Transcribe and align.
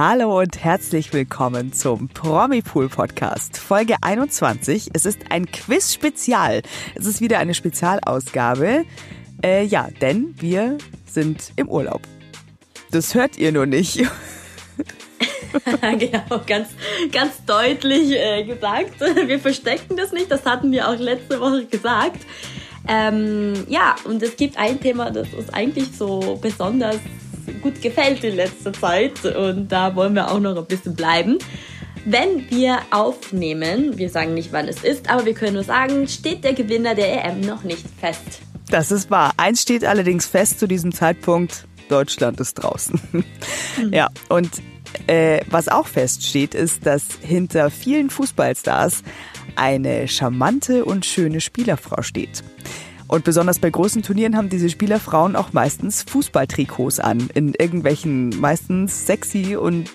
Hallo 0.00 0.38
und 0.38 0.62
herzlich 0.62 1.12
willkommen 1.12 1.72
zum 1.72 2.06
Promipool 2.06 2.88
Podcast, 2.88 3.58
Folge 3.58 3.96
21. 4.00 4.90
Es 4.92 5.04
ist 5.04 5.18
ein 5.30 5.50
Quiz-Spezial. 5.50 6.62
Es 6.94 7.04
ist 7.04 7.20
wieder 7.20 7.40
eine 7.40 7.52
Spezialausgabe. 7.52 8.84
Äh, 9.42 9.64
ja, 9.64 9.88
denn 10.00 10.36
wir 10.38 10.78
sind 11.04 11.50
im 11.56 11.68
Urlaub. 11.68 12.02
Das 12.92 13.16
hört 13.16 13.38
ihr 13.38 13.50
nur 13.50 13.66
nicht. 13.66 13.96
genau, 15.80 16.42
ganz, 16.46 16.68
ganz 17.10 17.44
deutlich 17.44 18.12
äh, 18.12 18.44
gesagt. 18.44 19.00
Wir 19.00 19.40
verstecken 19.40 19.96
das 19.96 20.12
nicht, 20.12 20.30
das 20.30 20.44
hatten 20.44 20.70
wir 20.70 20.88
auch 20.88 20.96
letzte 20.96 21.40
Woche 21.40 21.66
gesagt. 21.66 22.24
Ähm, 22.86 23.64
ja, 23.66 23.96
und 24.04 24.22
es 24.22 24.36
gibt 24.36 24.58
ein 24.58 24.80
Thema, 24.80 25.10
das 25.10 25.34
uns 25.34 25.52
eigentlich 25.52 25.88
so 25.90 26.38
besonders 26.40 27.00
gut 27.62 27.80
gefällt 27.82 28.24
in 28.24 28.36
letzter 28.36 28.72
Zeit 28.72 29.24
und 29.24 29.68
da 29.68 29.94
wollen 29.94 30.14
wir 30.14 30.30
auch 30.30 30.40
noch 30.40 30.56
ein 30.56 30.66
bisschen 30.66 30.94
bleiben. 30.94 31.38
Wenn 32.04 32.48
wir 32.50 32.78
aufnehmen, 32.90 33.98
wir 33.98 34.08
sagen 34.08 34.34
nicht, 34.34 34.52
wann 34.52 34.68
es 34.68 34.82
ist, 34.82 35.10
aber 35.10 35.26
wir 35.26 35.34
können 35.34 35.54
nur 35.54 35.64
sagen, 35.64 36.08
steht 36.08 36.44
der 36.44 36.54
Gewinner 36.54 36.94
der 36.94 37.24
EM 37.24 37.40
noch 37.40 37.64
nicht 37.64 37.84
fest. 38.00 38.40
Das 38.70 38.90
ist 38.90 39.10
wahr. 39.10 39.32
Eins 39.36 39.62
steht 39.62 39.84
allerdings 39.84 40.26
fest 40.26 40.60
zu 40.60 40.66
diesem 40.66 40.92
Zeitpunkt, 40.92 41.66
Deutschland 41.88 42.40
ist 42.40 42.54
draußen. 42.54 43.00
Mhm. 43.12 43.92
Ja, 43.92 44.08
und 44.28 44.50
äh, 45.06 45.40
was 45.50 45.68
auch 45.68 45.86
feststeht, 45.86 46.54
ist, 46.54 46.86
dass 46.86 47.04
hinter 47.20 47.70
vielen 47.70 48.10
Fußballstars 48.10 49.02
eine 49.56 50.08
charmante 50.08 50.84
und 50.84 51.06
schöne 51.06 51.40
Spielerfrau 51.40 52.02
steht. 52.02 52.42
Und 53.08 53.24
besonders 53.24 53.58
bei 53.58 53.70
großen 53.70 54.02
Turnieren 54.02 54.36
haben 54.36 54.50
diese 54.50 54.68
Spielerfrauen 54.68 55.34
auch 55.34 55.54
meistens 55.54 56.02
Fußballtrikots 56.02 57.00
an, 57.00 57.30
in 57.34 57.54
irgendwelchen 57.54 58.38
meistens 58.38 59.06
sexy 59.06 59.56
und 59.56 59.90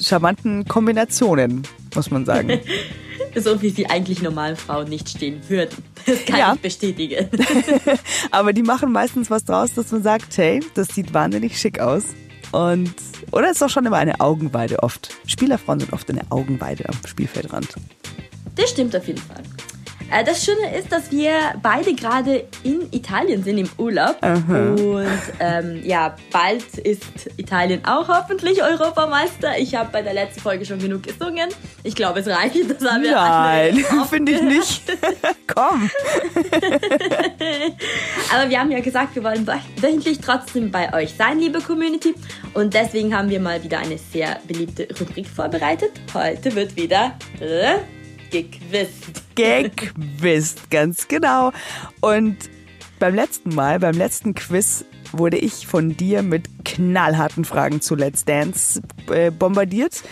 charmanten 0.00 0.66
Kombinationen, 0.68 1.62
muss 1.94 2.12
man 2.12 2.24
sagen. 2.24 2.60
so 3.36 3.60
wie 3.62 3.70
sie 3.70 3.86
eigentlich 3.86 4.22
normalen 4.22 4.56
Frauen 4.56 4.88
nicht 4.88 5.08
stehen 5.08 5.40
würden. 5.48 5.76
Das 6.04 6.24
kann 6.24 6.36
ja. 6.36 6.52
ich 6.54 6.60
bestätigen. 6.60 7.28
Aber 8.32 8.52
die 8.52 8.64
machen 8.64 8.90
meistens 8.90 9.30
was 9.30 9.44
draus, 9.44 9.72
dass 9.74 9.92
man 9.92 10.02
sagt, 10.02 10.36
hey, 10.36 10.58
das 10.74 10.88
sieht 10.88 11.14
wahnsinnig 11.14 11.60
schick 11.60 11.78
aus. 11.78 12.02
Und, 12.50 12.92
oder 13.30 13.52
ist 13.52 13.62
doch 13.62 13.70
schon 13.70 13.86
immer 13.86 13.98
eine 13.98 14.18
Augenweide 14.18 14.82
oft. 14.82 15.10
Spielerfrauen 15.28 15.78
sind 15.78 15.92
oft 15.92 16.10
eine 16.10 16.22
Augenweide 16.30 16.88
am 16.88 16.96
Spielfeldrand. 17.06 17.68
Das 18.56 18.70
stimmt 18.70 18.96
auf 18.96 19.06
jeden 19.06 19.20
Fall. 19.20 19.44
Äh, 20.12 20.24
das 20.24 20.44
Schöne 20.44 20.76
ist, 20.76 20.92
dass 20.92 21.10
wir 21.10 21.32
beide 21.62 21.94
gerade 21.94 22.44
in 22.62 22.88
Italien 22.92 23.42
sind 23.42 23.58
im 23.58 23.70
Urlaub. 23.78 24.16
Aha. 24.20 24.74
Und 24.74 25.08
ähm, 25.40 25.80
ja, 25.84 26.14
bald 26.30 26.78
ist 26.78 27.30
Italien 27.36 27.84
auch 27.84 28.08
hoffentlich 28.08 28.62
Europameister. 28.62 29.58
Ich 29.58 29.74
habe 29.74 29.88
bei 29.90 30.02
der 30.02 30.12
letzten 30.12 30.40
Folge 30.40 30.66
schon 30.66 30.78
genug 30.78 31.02
gesungen. 31.02 31.48
Ich 31.82 31.94
glaube, 31.94 32.20
es 32.20 32.26
reicht. 32.26 32.52
Das 32.52 32.90
haben 32.90 33.02
wir 33.02 33.12
Nein, 33.12 33.84
finde 34.10 34.32
ich 34.32 34.42
nicht. 34.42 34.82
Komm. 35.54 35.90
Aber 38.34 38.50
wir 38.50 38.60
haben 38.60 38.70
ja 38.70 38.80
gesagt, 38.80 39.14
wir 39.14 39.24
wollen 39.24 39.46
wöchentlich 39.76 40.20
trotzdem 40.20 40.70
bei 40.70 40.92
euch 40.92 41.14
sein, 41.16 41.38
liebe 41.38 41.60
Community. 41.60 42.14
Und 42.54 42.74
deswegen 42.74 43.16
haben 43.16 43.30
wir 43.30 43.40
mal 43.40 43.62
wieder 43.62 43.78
eine 43.78 43.96
sehr 43.96 44.40
beliebte 44.46 44.86
Rubrik 45.00 45.26
vorbereitet. 45.26 45.92
Heute 46.12 46.54
wird 46.54 46.76
wieder 46.76 47.14
gequizt. 48.32 49.22
Gequizt, 49.36 50.70
ganz 50.70 51.06
genau. 51.06 51.52
Und 52.00 52.36
beim 52.98 53.14
letzten 53.14 53.54
Mal, 53.54 53.78
beim 53.78 53.94
letzten 53.94 54.34
Quiz, 54.34 54.84
wurde 55.12 55.36
ich 55.36 55.66
von 55.66 55.96
dir 55.96 56.22
mit 56.22 56.64
knallharten 56.64 57.44
Fragen 57.44 57.80
zu 57.80 57.94
Let's 57.94 58.24
Dance 58.24 58.82
äh, 59.10 59.30
bombardiert. 59.30 60.02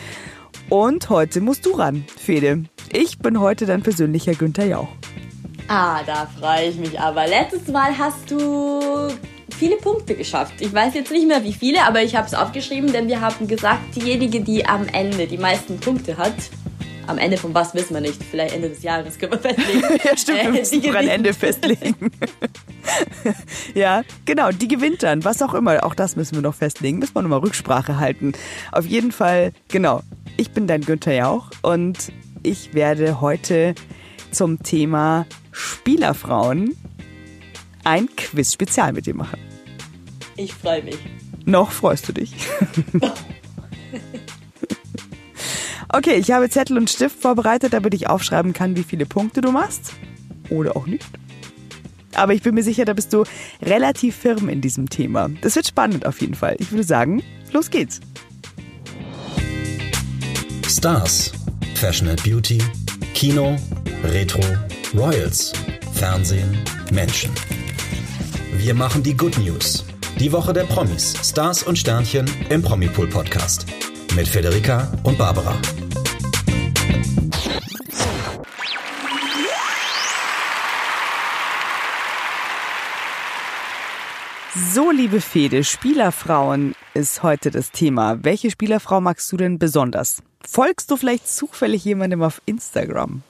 Und 0.68 1.10
heute 1.10 1.40
musst 1.40 1.66
du 1.66 1.72
ran, 1.72 2.04
Fede. 2.16 2.64
Ich 2.92 3.18
bin 3.18 3.40
heute 3.40 3.66
dein 3.66 3.82
persönlicher 3.82 4.34
Günther 4.34 4.66
Jauch. 4.66 4.88
Ah, 5.68 6.02
da 6.04 6.26
freue 6.26 6.68
ich 6.68 6.76
mich 6.76 6.98
aber. 7.00 7.26
Letztes 7.26 7.68
Mal 7.68 7.96
hast 7.96 8.30
du 8.30 9.08
viele 9.56 9.76
Punkte 9.76 10.14
geschafft. 10.14 10.54
Ich 10.60 10.72
weiß 10.72 10.94
jetzt 10.94 11.10
nicht 11.10 11.26
mehr 11.26 11.44
wie 11.44 11.52
viele, 11.52 11.84
aber 11.84 12.02
ich 12.02 12.16
habe 12.16 12.26
es 12.26 12.34
aufgeschrieben, 12.34 12.92
denn 12.92 13.08
wir 13.08 13.20
haben 13.20 13.46
gesagt, 13.46 13.94
diejenige, 13.94 14.40
die 14.40 14.66
am 14.66 14.86
Ende 14.88 15.26
die 15.26 15.38
meisten 15.38 15.78
Punkte 15.78 16.16
hat, 16.16 16.34
am 17.06 17.18
Ende 17.18 17.36
von 17.36 17.54
was 17.54 17.74
wissen 17.74 17.94
wir 17.94 18.00
nicht. 18.00 18.22
Vielleicht 18.22 18.54
Ende 18.54 18.68
des 18.68 18.82
Jahres 18.82 19.18
können 19.18 19.32
wir 19.32 19.38
festlegen. 19.38 19.82
ja, 20.04 20.16
stimmt, 20.16 20.42
wir 20.42 20.50
müssen 20.50 20.84
äh, 20.84 20.96
ein 20.96 21.08
Ende 21.08 21.34
festlegen. 21.34 22.10
ja, 23.74 24.02
genau, 24.24 24.50
die 24.50 24.68
gewinnt 24.68 25.02
dann. 25.02 25.24
Was 25.24 25.42
auch 25.42 25.54
immer, 25.54 25.84
auch 25.84 25.94
das 25.94 26.16
müssen 26.16 26.36
wir 26.36 26.42
noch 26.42 26.54
festlegen. 26.54 26.98
Müssen 26.98 27.14
wir 27.14 27.22
nochmal 27.22 27.40
Rücksprache 27.40 27.98
halten. 27.98 28.32
Auf 28.72 28.86
jeden 28.86 29.12
Fall, 29.12 29.52
genau. 29.68 30.02
Ich 30.36 30.50
bin 30.50 30.66
dein 30.66 30.82
Günther 30.82 31.14
Jauch 31.14 31.50
und 31.62 32.12
ich 32.42 32.74
werde 32.74 33.20
heute 33.20 33.74
zum 34.30 34.62
Thema 34.62 35.26
Spielerfrauen 35.52 36.76
ein 37.84 38.08
Quiz-Spezial 38.16 38.92
mit 38.92 39.06
dir 39.06 39.14
machen. 39.14 39.38
Ich 40.36 40.54
freue 40.54 40.82
mich. 40.82 40.98
Noch 41.44 41.72
freust 41.72 42.08
du 42.08 42.12
dich. 42.12 42.32
Okay, 45.92 46.14
ich 46.14 46.30
habe 46.30 46.48
Zettel 46.48 46.78
und 46.78 46.88
Stift 46.88 47.20
vorbereitet, 47.20 47.72
damit 47.72 47.94
ich 47.94 48.08
aufschreiben 48.08 48.52
kann, 48.52 48.76
wie 48.76 48.84
viele 48.84 49.06
Punkte 49.06 49.40
du 49.40 49.50
machst. 49.50 49.92
Oder 50.48 50.76
auch 50.76 50.86
nicht. 50.86 51.06
Aber 52.14 52.32
ich 52.32 52.42
bin 52.42 52.54
mir 52.54 52.62
sicher, 52.62 52.84
da 52.84 52.92
bist 52.92 53.12
du 53.12 53.24
relativ 53.62 54.16
firm 54.16 54.48
in 54.48 54.60
diesem 54.60 54.88
Thema. 54.88 55.28
Das 55.42 55.56
wird 55.56 55.66
spannend 55.66 56.06
auf 56.06 56.20
jeden 56.20 56.34
Fall. 56.34 56.56
Ich 56.58 56.70
würde 56.70 56.84
sagen, 56.84 57.22
los 57.52 57.70
geht's. 57.70 58.00
Stars, 60.68 61.32
Fashion 61.74 62.08
and 62.08 62.22
Beauty, 62.22 62.58
Kino, 63.14 63.56
Retro, 64.04 64.42
Royals, 64.94 65.52
Fernsehen, 65.94 66.58
Menschen. 66.92 67.30
Wir 68.56 68.74
machen 68.74 69.02
die 69.02 69.16
Good 69.16 69.38
News. 69.38 69.84
Die 70.18 70.30
Woche 70.32 70.52
der 70.52 70.64
Promis, 70.64 71.14
Stars 71.22 71.62
und 71.62 71.78
Sternchen 71.78 72.26
im 72.50 72.62
Promipool 72.62 73.08
Podcast. 73.08 73.66
Mit 74.16 74.26
Federica 74.26 74.88
und 75.04 75.16
Barbara. 75.16 75.54
So, 84.72 84.90
liebe 84.90 85.20
Fede, 85.20 85.62
Spielerfrauen 85.62 86.74
ist 86.92 87.22
heute 87.22 87.52
das 87.52 87.70
Thema. 87.70 88.18
Welche 88.24 88.50
Spielerfrau 88.50 89.00
magst 89.00 89.30
du 89.30 89.36
denn 89.36 89.60
besonders? 89.60 90.22
Folgst 90.44 90.90
du 90.90 90.96
vielleicht 90.96 91.28
zufällig 91.28 91.84
jemandem 91.84 92.22
auf 92.24 92.42
Instagram? 92.46 93.22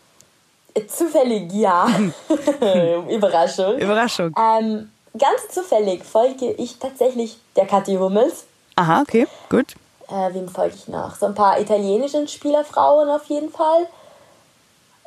Zufällig 0.89 1.53
ja. 1.53 1.89
Überraschung. 3.11 3.79
Überraschung. 3.79 4.35
Ähm, 4.39 4.91
ganz 5.13 5.49
zufällig 5.53 6.05
folge 6.05 6.53
ich 6.53 6.79
tatsächlich 6.79 7.37
der 7.55 7.67
Kathi 7.67 7.97
Hummels. 7.97 8.45
Aha, 8.77 9.03
okay, 9.03 9.27
gut. 9.51 9.75
Äh, 10.11 10.35
wem 10.35 10.49
folge 10.49 10.75
ich 10.75 10.89
noch? 10.89 11.15
So 11.17 11.27
ein 11.27 11.35
paar 11.35 11.61
italienischen 11.61 12.27
Spielerfrauen 12.27 13.09
auf 13.09 13.27
jeden 13.27 13.51
Fall. 13.51 13.87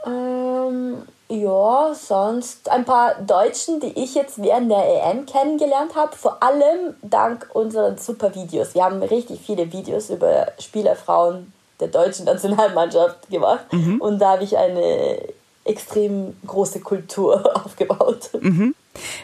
Ähm, 0.05 1.03
ja, 1.29 1.93
sonst 1.93 2.69
ein 2.69 2.85
paar 2.85 3.15
Deutschen, 3.15 3.79
die 3.79 3.99
ich 4.01 4.15
jetzt 4.15 4.41
während 4.41 4.71
der 4.71 4.85
EM 4.85 5.25
kennengelernt 5.25 5.95
habe. 5.95 6.15
Vor 6.15 6.41
allem 6.41 6.95
dank 7.01 7.49
unseren 7.53 7.97
super 7.97 8.33
Videos. 8.35 8.75
Wir 8.75 8.83
haben 8.83 9.01
richtig 9.01 9.41
viele 9.41 9.71
Videos 9.71 10.09
über 10.09 10.47
Spielerfrauen 10.59 11.51
der 11.79 11.87
deutschen 11.87 12.25
Nationalmannschaft 12.25 13.29
gemacht. 13.29 13.71
Mhm. 13.71 13.99
Und 13.99 14.19
da 14.19 14.33
habe 14.33 14.43
ich 14.43 14.57
eine 14.57 15.19
extrem 15.65 16.37
große 16.45 16.79
Kultur 16.81 17.43
aufgebaut. 17.65 18.29
Mhm. 18.39 18.75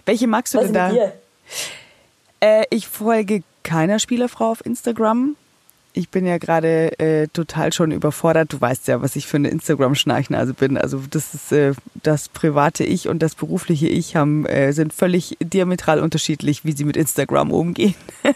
Welche 0.05 0.27
magst 0.27 0.53
du 0.53 0.57
Was 0.57 0.65
denn 0.65 0.73
da? 0.73 0.91
Äh, 2.41 2.65
ich 2.69 2.87
folge 2.87 3.43
keiner 3.63 3.99
Spielerfrau 3.99 4.51
auf 4.51 4.65
Instagram 4.65 5.35
ich 5.93 6.09
bin 6.09 6.25
ja 6.25 6.37
gerade 6.37 6.99
äh, 6.99 7.27
total 7.27 7.73
schon 7.73 7.91
überfordert. 7.91 8.53
Du 8.53 8.61
weißt 8.61 8.87
ja, 8.87 9.01
was 9.01 9.15
ich 9.15 9.27
für 9.27 9.37
eine 9.37 9.49
Instagram-Schnarchnase 9.49 10.53
bin. 10.53 10.77
Also 10.77 11.01
das 11.09 11.33
ist 11.33 11.51
äh, 11.51 11.73
das 12.03 12.29
private 12.29 12.83
Ich 12.83 13.07
und 13.07 13.19
das 13.19 13.35
berufliche 13.35 13.87
Ich 13.87 14.15
haben 14.15 14.45
äh, 14.45 14.71
sind 14.73 14.93
völlig 14.93 15.37
diametral 15.41 15.99
unterschiedlich, 15.99 16.65
wie 16.65 16.73
sie 16.73 16.85
mit 16.85 16.97
Instagram 16.97 17.51
umgehen. 17.51 17.95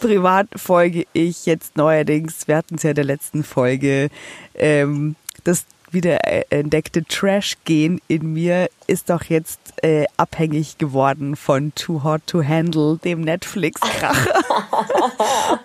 Privat 0.00 0.48
folge 0.56 1.06
ich 1.12 1.44
jetzt 1.44 1.76
neuerdings, 1.76 2.48
wir 2.48 2.56
hatten 2.56 2.76
es 2.76 2.84
ja 2.84 2.90
in 2.90 2.96
der 2.96 3.04
letzten 3.04 3.44
Folge, 3.44 4.08
ähm, 4.54 5.14
das 5.44 5.66
wieder 5.92 6.18
entdeckte 6.52 7.04
Trash-Gen 7.04 8.00
in 8.08 8.32
mir 8.32 8.68
ist 8.86 9.10
doch 9.10 9.24
jetzt 9.24 9.60
äh, 9.82 10.06
abhängig 10.16 10.78
geworden 10.78 11.36
von 11.36 11.74
Too 11.74 12.02
Hot 12.04 12.22
to 12.26 12.44
Handle, 12.44 12.98
dem 13.04 13.22
Netflix-Kracher. 13.22 14.42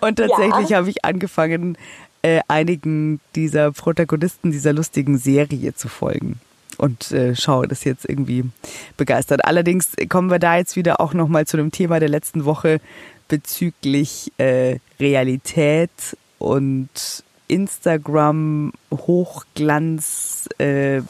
Und 0.00 0.16
tatsächlich 0.16 0.70
ja. 0.70 0.78
habe 0.78 0.90
ich 0.90 1.04
angefangen, 1.04 1.76
äh, 2.22 2.40
einigen 2.48 3.20
dieser 3.34 3.72
Protagonisten 3.72 4.50
dieser 4.50 4.72
lustigen 4.72 5.18
Serie 5.18 5.74
zu 5.74 5.88
folgen. 5.88 6.40
Und 6.78 7.12
äh, 7.12 7.34
schaue 7.34 7.68
das 7.68 7.84
jetzt 7.84 8.08
irgendwie 8.08 8.44
begeistert. 8.96 9.44
Allerdings 9.44 9.92
kommen 10.08 10.30
wir 10.30 10.38
da 10.38 10.56
jetzt 10.56 10.76
wieder 10.76 11.00
auch 11.00 11.14
nochmal 11.14 11.46
zu 11.46 11.56
dem 11.56 11.70
Thema 11.70 12.00
der 12.00 12.08
letzten 12.08 12.44
Woche 12.44 12.80
bezüglich 13.28 14.32
äh, 14.38 14.78
Realität 15.00 15.90
und 16.38 16.88
Instagram 17.48 18.72
Hochglanz 18.92 20.48
äh, 20.58 21.02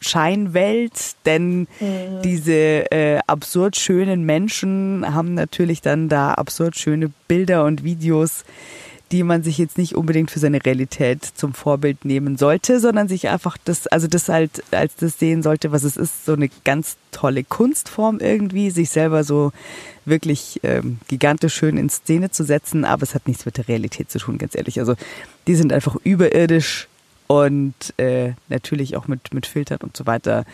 Scheinwelt, 0.00 1.16
denn 1.26 1.66
mhm. 1.80 2.22
diese 2.24 2.90
äh, 2.92 3.18
absurd 3.26 3.76
schönen 3.76 4.24
Menschen 4.24 5.04
haben 5.14 5.34
natürlich 5.34 5.82
dann 5.82 6.08
da 6.08 6.34
absurd 6.34 6.76
schöne 6.76 7.10
Bilder 7.26 7.64
und 7.64 7.82
Videos, 7.82 8.44
die 9.10 9.22
man 9.22 9.42
sich 9.42 9.56
jetzt 9.56 9.78
nicht 9.78 9.94
unbedingt 9.94 10.30
für 10.30 10.38
seine 10.38 10.64
Realität 10.64 11.24
zum 11.24 11.54
Vorbild 11.54 12.04
nehmen 12.04 12.36
sollte, 12.36 12.78
sondern 12.78 13.08
sich 13.08 13.28
einfach 13.28 13.56
das, 13.64 13.86
also 13.86 14.06
das 14.06 14.28
halt 14.28 14.62
als 14.70 14.96
das 14.96 15.18
sehen 15.18 15.42
sollte, 15.42 15.72
was 15.72 15.82
es 15.82 15.96
ist, 15.96 16.26
so 16.26 16.34
eine 16.34 16.50
ganz 16.64 16.96
tolle 17.10 17.42
Kunstform 17.42 18.18
irgendwie, 18.20 18.70
sich 18.70 18.90
selber 18.90 19.24
so 19.24 19.52
wirklich 20.04 20.60
ähm, 20.62 20.98
gigantisch 21.08 21.54
schön 21.54 21.78
in 21.78 21.88
Szene 21.88 22.30
zu 22.30 22.44
setzen, 22.44 22.84
aber 22.84 23.02
es 23.02 23.14
hat 23.14 23.26
nichts 23.26 23.46
mit 23.46 23.56
der 23.56 23.68
Realität 23.68 24.10
zu 24.10 24.18
tun, 24.18 24.36
ganz 24.36 24.54
ehrlich. 24.54 24.78
Also 24.78 24.94
die 25.46 25.54
sind 25.54 25.72
einfach 25.72 25.96
überirdisch 26.04 26.88
und 27.28 27.74
äh, 27.96 28.32
natürlich 28.48 28.96
auch 28.96 29.06
mit, 29.06 29.32
mit 29.32 29.46
Filtern 29.46 29.78
und 29.82 29.96
so 29.96 30.06
weiter. 30.06 30.44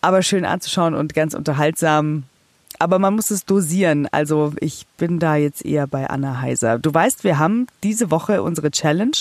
Aber 0.00 0.22
schön 0.22 0.44
anzuschauen 0.44 0.94
und 0.94 1.14
ganz 1.14 1.34
unterhaltsam. 1.34 2.24
Aber 2.82 2.98
man 2.98 3.14
muss 3.14 3.30
es 3.30 3.44
dosieren. 3.44 4.08
Also 4.10 4.54
ich 4.58 4.88
bin 4.96 5.20
da 5.20 5.36
jetzt 5.36 5.64
eher 5.64 5.86
bei 5.86 6.10
Anna 6.10 6.40
Heiser. 6.40 6.80
Du 6.80 6.92
weißt, 6.92 7.22
wir 7.22 7.38
haben 7.38 7.68
diese 7.84 8.10
Woche 8.10 8.42
unsere 8.42 8.72
Challenge. 8.72 9.16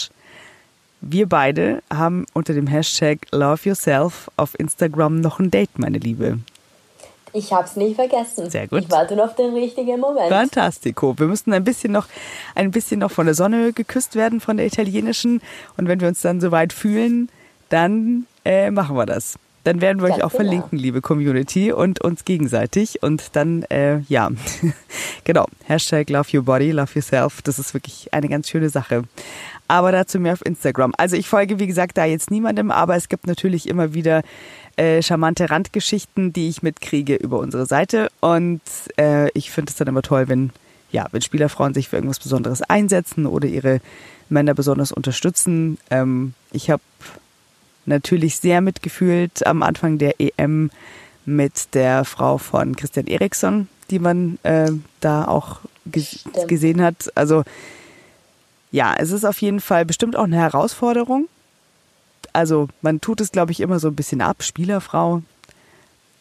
Wir 1.00 1.30
beide 1.30 1.84
haben 1.94 2.26
unter 2.34 2.56
dem 2.56 2.66
Hashtag 2.66 3.20
Love 3.30 3.70
Yourself 3.70 4.32
auf 4.36 4.60
Instagram 4.60 5.22
noch 5.22 5.40
ein 5.40 5.52
Date, 5.52 5.78
meine 5.78 6.00
Liebe. 6.00 6.40
Ich 7.34 7.54
habe 7.54 7.66
es 7.66 7.76
nicht 7.76 7.98
vergessen. 7.98 8.50
Sehr 8.50 8.68
gut. 8.68 8.82
Ich 8.82 8.90
warte 8.90 9.16
noch 9.16 9.26
auf 9.26 9.36
den 9.36 9.54
richtigen 9.54 10.00
Moment. 10.00 10.30
Fantastico. 10.30 11.14
Wir 11.20 11.28
müssen 11.28 11.54
ein 11.54 11.64
bisschen 11.64 11.92
noch, 11.92 12.08
ein 12.56 12.72
bisschen 12.72 13.02
noch 13.02 13.12
von 13.12 13.28
der 13.28 13.36
Sonne 13.36 13.74
geküsst 13.74 14.16
werden, 14.16 14.42
von 14.42 14.58
der 14.58 14.66
italienischen. 14.66 15.40
Und 15.78 15.88
wenn 15.88 16.00
wir 16.00 16.08
uns 16.08 16.22
dann 16.22 16.42
soweit 16.42 16.74
fühlen, 16.74 17.30
dann 17.70 18.26
äh, 18.44 18.72
machen 18.72 18.96
wir 18.96 19.06
das. 19.06 19.36
Dann 19.64 19.82
werden 19.82 20.02
wir 20.02 20.10
Ganz 20.10 20.20
euch 20.20 20.24
auch 20.24 20.32
genau. 20.32 20.44
verlinken, 20.44 20.80
liebe 20.80 21.02
Community, 21.02 21.72
und 21.72 22.02
uns 22.02 22.26
gegenseitig. 22.26 23.04
Und 23.04 23.36
dann, 23.36 23.64
äh, 23.64 24.00
ja, 24.10 24.30
genau, 25.24 25.46
Hashtag 25.66 26.10
Love 26.10 26.38
Your 26.38 26.44
Body, 26.44 26.72
Love 26.72 26.92
Yourself. 26.96 27.42
Das 27.42 27.60
ist 27.60 27.74
wirklich 27.74 28.14
eine 28.14 28.28
ganz 28.28 28.50
schöne 28.50 28.70
Sache. 28.70 29.04
Aber 29.68 29.92
dazu 29.92 30.20
mehr 30.20 30.34
auf 30.34 30.46
Instagram. 30.46 30.94
Also 30.98 31.16
ich 31.16 31.30
folge, 31.30 31.60
wie 31.60 31.68
gesagt, 31.68 31.98
da 31.98 32.06
jetzt 32.06 32.32
niemandem, 32.32 32.72
aber 32.72 32.96
es 32.96 33.08
gibt 33.08 33.28
natürlich 33.28 33.70
immer 33.70 33.94
wieder 33.94 34.24
äh, 34.76 35.02
charmante 35.02 35.50
Randgeschichten, 35.50 36.34
die 36.34 36.50
ich 36.50 36.64
mitkriege 36.64 37.16
über 37.16 37.40
unsere 37.40 37.66
Seite. 37.66 38.10
Und 38.20 38.62
äh, 38.98 39.30
ich 39.32 39.52
finde 39.52 39.70
es 39.70 39.78
dann 39.78 39.88
immer 39.88 40.02
toll, 40.02 40.28
wenn, 40.28 40.50
ja, 40.92 41.08
wenn 41.12 41.22
Spielerfrauen 41.22 41.74
sich 41.74 41.90
für 41.90 41.98
irgendwas 41.98 42.20
Besonderes 42.20 42.62
einsetzen 42.64 43.26
oder 43.26 43.48
ihre 43.48 43.80
Männer 44.28 44.54
besonders 44.54 44.92
unterstützen. 44.92 45.78
Ähm, 45.90 46.34
ich 46.52 46.70
habe 46.70 46.82
natürlich 47.86 48.38
sehr 48.38 48.62
mitgefühlt 48.62 49.46
am 49.46 49.64
Anfang 49.64 49.98
der 49.98 50.16
EM 50.20 50.70
mit 51.26 51.74
der 51.74 52.06
Frau 52.06 52.38
von 52.38 52.76
Christian 52.76 53.08
Eriksson, 53.08 53.68
die 53.90 54.00
man 54.00 54.40
äh, 54.44 54.72
da 55.00 55.26
auch 55.26 55.62
ge 55.86 56.06
gesehen 56.48 56.82
hat. 56.82 57.12
Also 57.16 57.44
ja, 58.72 58.96
es 58.98 59.12
ist 59.12 59.26
auf 59.26 59.42
jeden 59.42 59.60
Fall 59.60 59.86
bestimmt 59.86 60.16
auch 60.16 60.24
eine 60.24 60.38
Herausforderung 60.38 61.28
also 62.34 62.68
man 62.82 63.02
tut 63.02 63.22
es, 63.22 63.32
glaube 63.32 63.52
ich, 63.52 63.60
immer 63.60 63.80
so 63.80 63.90
ein 63.90 63.96
bisschen 63.96 64.22
ab, 64.22 64.44
Spielerfrau. 64.44 65.22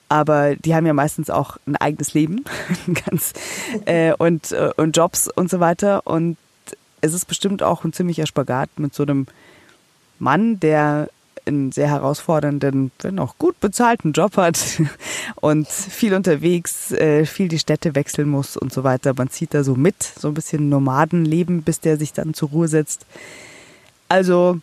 Aber 0.08 0.56
die 0.56 0.74
haben 0.74 0.86
ja 0.86 0.92
meistens 0.92 1.30
auch 1.30 1.56
ein 1.66 1.76
eigenes 1.76 2.14
Leben 2.14 2.44
ganz, 3.06 3.32
äh, 3.84 4.12
und, 4.14 4.50
äh, 4.52 4.70
und 4.76 4.96
Jobs 4.96 5.28
und 5.28 5.48
so 5.48 5.60
weiter. 5.60 6.06
Und 6.06 6.36
es 7.00 7.14
ist 7.14 7.26
bestimmt 7.26 7.62
auch 7.62 7.84
ein 7.84 7.92
ziemlicher 7.92 8.26
Spagat 8.26 8.70
mit 8.78 8.92
so 8.92 9.04
einem 9.04 9.26
Mann, 10.18 10.58
der 10.58 11.08
einen 11.50 11.72
sehr 11.72 11.88
herausfordernden, 11.88 12.90
wenn 13.02 13.18
auch 13.18 13.36
gut 13.38 13.60
bezahlten 13.60 14.12
Job 14.12 14.36
hat 14.36 14.58
und 15.36 15.68
viel 15.68 16.14
unterwegs, 16.14 16.92
äh, 16.92 17.26
viel 17.26 17.48
die 17.48 17.58
Städte 17.58 17.94
wechseln 17.94 18.28
muss 18.28 18.56
und 18.56 18.72
so 18.72 18.84
weiter. 18.84 19.14
Man 19.16 19.30
zieht 19.30 19.54
da 19.54 19.62
so 19.64 19.74
mit, 19.74 20.02
so 20.02 20.28
ein 20.28 20.34
bisschen 20.34 20.68
Nomadenleben, 20.68 21.62
bis 21.62 21.80
der 21.80 21.96
sich 21.96 22.12
dann 22.12 22.34
zur 22.34 22.50
Ruhe 22.50 22.68
setzt. 22.68 23.06
Also 24.08 24.60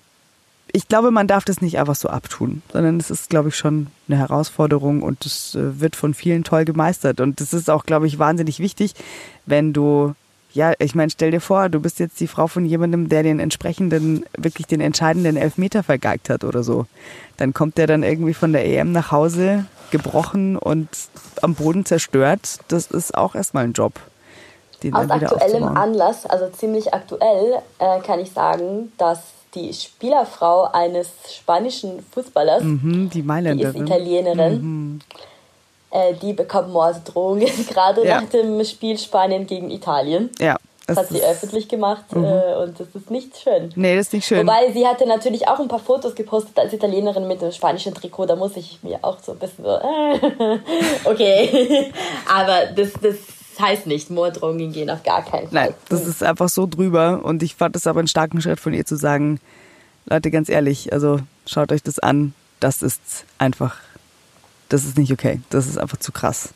ich 0.74 0.88
glaube, 0.88 1.12
man 1.12 1.28
darf 1.28 1.46
das 1.46 1.62
nicht 1.62 1.80
einfach 1.80 1.96
so 1.96 2.10
abtun, 2.10 2.62
sondern 2.72 3.00
es 3.00 3.10
ist, 3.10 3.30
glaube 3.30 3.50
ich, 3.50 3.56
schon 3.56 3.88
eine 4.08 4.18
Herausforderung 4.18 5.02
und 5.02 5.26
es 5.26 5.56
äh, 5.56 5.80
wird 5.80 5.96
von 5.96 6.14
vielen 6.14 6.44
toll 6.44 6.66
gemeistert. 6.66 7.22
Und 7.22 7.42
das 7.42 7.54
ist 7.54 7.70
auch, 7.70 7.86
glaube 7.86 8.08
ich, 8.08 8.20
wahnsinnig 8.20 8.60
wichtig, 8.60 8.94
wenn 9.46 9.74
du, 9.74 10.14
ja, 10.54 10.74
ich 10.80 10.96
meine, 10.96 11.10
stell 11.10 11.32
dir 11.32 11.42
vor, 11.42 11.70
du 11.70 11.80
bist 11.80 12.00
jetzt 12.00 12.20
die 12.20 12.28
Frau 12.28 12.48
von 12.48 12.66
jemandem, 12.66 13.10
der 13.10 13.24
den 13.24 13.40
entsprechenden, 13.40 14.26
wirklich 14.38 14.66
den 14.68 14.82
entscheidenden 14.82 15.38
Elfmeter 15.38 15.84
vergeigt 15.84 16.30
hat 16.30 16.44
oder 16.44 16.64
so. 16.64 16.86
Dann 17.38 17.54
kommt 17.54 17.78
der 17.78 17.88
dann 17.88 18.04
irgendwie 18.04 18.34
von 18.34 18.54
der 18.54 18.66
EM 18.66 18.92
nach 18.92 19.12
Hause, 19.12 19.66
gebrochen 19.92 20.58
und 20.58 20.90
am 21.42 21.56
Boden 21.56 21.86
zerstört. 21.86 22.60
Das 22.68 22.88
ist 22.88 23.16
auch 23.16 23.36
erstmal 23.36 23.66
ein 23.66 23.74
Job. 23.74 23.94
Aus 24.92 25.10
aktuellem 25.10 25.64
Anlass, 25.64 26.26
also 26.26 26.50
ziemlich 26.50 26.94
aktuell, 26.94 27.62
äh, 27.80 28.00
kann 28.02 28.20
ich 28.20 28.32
sagen, 28.32 28.92
dass 28.98 29.20
die 29.56 29.74
Spielerfrau 29.74 30.70
eines 30.72 31.10
spanischen 31.34 32.06
Fußballers, 32.12 32.64
mhm, 32.64 33.10
die 33.10 33.24
die 33.24 33.64
ist 33.64 33.76
Italienerin. 33.76 34.62
Mhm. 34.62 35.00
Äh, 35.92 36.14
die 36.16 36.34
bekommt 36.34 36.70
Morddrohungen 36.70 37.50
gerade 37.70 38.06
ja. 38.06 38.22
nach 38.22 38.30
dem 38.30 38.64
Spiel 38.66 38.98
Spanien 38.98 39.48
gegen 39.48 39.70
Italien. 39.70 40.30
Ja. 40.40 40.58
Das 40.88 40.98
hat 40.98 41.10
sie 41.10 41.22
öffentlich 41.22 41.68
gemacht 41.68 42.06
mhm. 42.16 42.24
äh, 42.24 42.56
und 42.64 42.80
das 42.80 42.88
ist 42.94 43.12
nicht 43.12 43.38
schön. 43.38 43.72
Nee, 43.76 43.98
das 43.98 44.08
ist 44.08 44.14
nicht 44.14 44.26
schön. 44.26 44.48
Wobei 44.48 44.72
sie 44.72 44.88
hatte 44.88 45.06
natürlich 45.06 45.46
auch 45.46 45.60
ein 45.60 45.68
paar 45.68 45.80
Fotos 45.80 46.16
gepostet 46.16 46.58
als 46.58 46.72
Italienerin 46.72 47.28
mit 47.28 47.42
dem 47.42 47.52
spanischen 47.52 47.94
Trikot. 47.94 48.26
Da 48.26 48.38
muss 48.38 48.56
ich 48.56 48.80
mir 48.84 49.00
auch 49.02 49.18
so 49.22 49.34
ein 49.34 49.38
bisschen 49.38 49.66
so, 49.66 49.72
äh, 49.72 50.60
okay. 51.04 51.92
Aber 52.34 52.68
das, 52.74 52.94
das 53.02 53.18
heißt 53.60 53.86
nicht, 53.86 54.10
Morddrohungen 54.10 54.72
gehen 54.72 54.90
auf 54.90 55.04
gar 55.04 55.24
keinen 55.24 55.50
Fall. 55.50 55.68
Nein, 55.68 55.74
das 55.90 56.06
ist 56.06 56.24
einfach 56.24 56.48
so 56.48 56.68
drüber 56.68 57.20
und 57.24 57.44
ich 57.44 57.56
fand 57.56 57.76
es 57.76 57.86
aber 57.86 58.00
einen 58.00 58.08
starken 58.08 58.40
Schritt 58.40 58.60
von 58.60 58.74
ihr 58.74 58.86
zu 58.86 58.96
sagen, 58.96 59.40
Leute, 60.06 60.32
ganz 60.32 60.48
ehrlich, 60.48 60.94
also 60.94 61.20
schaut 61.46 61.72
euch 61.72 61.84
das 61.84 62.00
an, 62.00 62.34
das 62.60 62.82
ist 62.82 63.26
einfach, 63.40 63.76
das 64.70 64.86
ist 64.86 64.98
nicht 64.98 65.12
okay, 65.12 65.42
das 65.50 65.68
ist 65.68 65.78
einfach 65.78 65.98
zu 65.98 66.12
krass. 66.12 66.50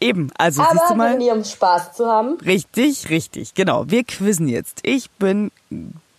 Eben, 0.00 0.30
also 0.38 0.62
aber 0.62 0.72
siehst 0.72 0.90
du 0.90 0.94
mal. 0.94 1.12
Aber 1.12 1.20
hier, 1.20 1.34
um 1.34 1.44
Spaß 1.44 1.94
zu 1.94 2.06
haben. 2.06 2.38
Richtig, 2.44 3.10
richtig, 3.10 3.54
genau. 3.54 3.84
Wir 3.88 4.04
quizzen 4.04 4.46
jetzt. 4.46 4.80
Ich 4.84 5.10
bin 5.10 5.50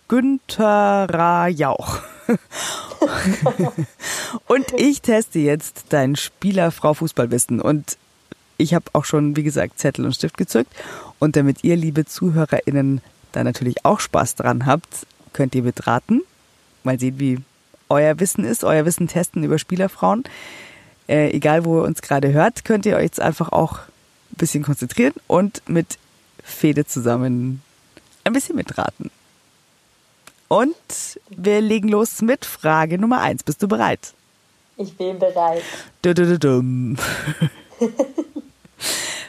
Günther 0.08 1.48
Jauch. 1.48 2.00
und 4.46 4.72
ich 4.76 5.00
teste 5.00 5.38
jetzt 5.38 5.84
dein 5.88 6.16
Spielerfrau 6.16 6.92
Fußballwissen. 6.92 7.60
Und 7.60 7.96
ich 8.58 8.74
habe 8.74 8.84
auch 8.92 9.06
schon, 9.06 9.36
wie 9.36 9.42
gesagt, 9.42 9.78
Zettel 9.78 10.04
und 10.04 10.14
Stift 10.14 10.36
gezückt. 10.36 10.72
Und 11.18 11.36
damit 11.36 11.64
ihr, 11.64 11.76
liebe 11.76 12.04
ZuhörerInnen, 12.04 13.00
da 13.32 13.44
natürlich 13.44 13.84
auch 13.86 14.00
Spaß 14.00 14.34
dran 14.34 14.66
habt, 14.66 15.06
könnt 15.32 15.54
ihr 15.54 15.62
mitraten. 15.62 16.22
Mal 16.82 16.98
sehen, 17.00 17.18
wie 17.18 17.38
euer 17.88 18.20
Wissen 18.20 18.44
ist, 18.44 18.62
euer 18.64 18.84
Wissen 18.84 19.08
testen 19.08 19.42
über 19.42 19.58
Spielerfrauen. 19.58 20.24
Äh, 21.10 21.32
egal, 21.32 21.64
wo 21.64 21.80
ihr 21.80 21.84
uns 21.84 22.02
gerade 22.02 22.32
hört, 22.32 22.64
könnt 22.64 22.86
ihr 22.86 22.94
euch 22.94 23.02
jetzt 23.02 23.20
einfach 23.20 23.50
auch 23.50 23.80
ein 23.80 24.36
bisschen 24.36 24.62
konzentrieren 24.62 25.12
und 25.26 25.60
mit 25.68 25.98
Fede 26.44 26.86
zusammen 26.86 27.62
ein 28.22 28.32
bisschen 28.32 28.54
mitraten. 28.54 29.10
Und 30.46 30.76
wir 31.30 31.60
legen 31.60 31.88
los 31.88 32.22
mit 32.22 32.44
Frage 32.44 32.96
Nummer 32.96 33.22
eins. 33.22 33.42
Bist 33.42 33.60
du 33.60 33.66
bereit? 33.66 34.14
Ich 34.76 34.96
bin 34.96 35.18
bereit. 35.18 35.62
Du, 36.02 36.14
du, 36.14 36.38
du, 36.38 36.96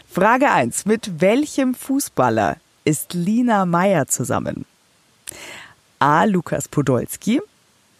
Frage 0.08 0.52
1. 0.52 0.86
Mit 0.86 1.20
welchem 1.20 1.74
Fußballer 1.74 2.58
ist 2.86 3.16
Lina 3.16 3.66
Meyer 3.66 4.08
zusammen? 4.08 4.66
A. 5.98 6.26
Lukas 6.26 6.68
Podolski, 6.68 7.42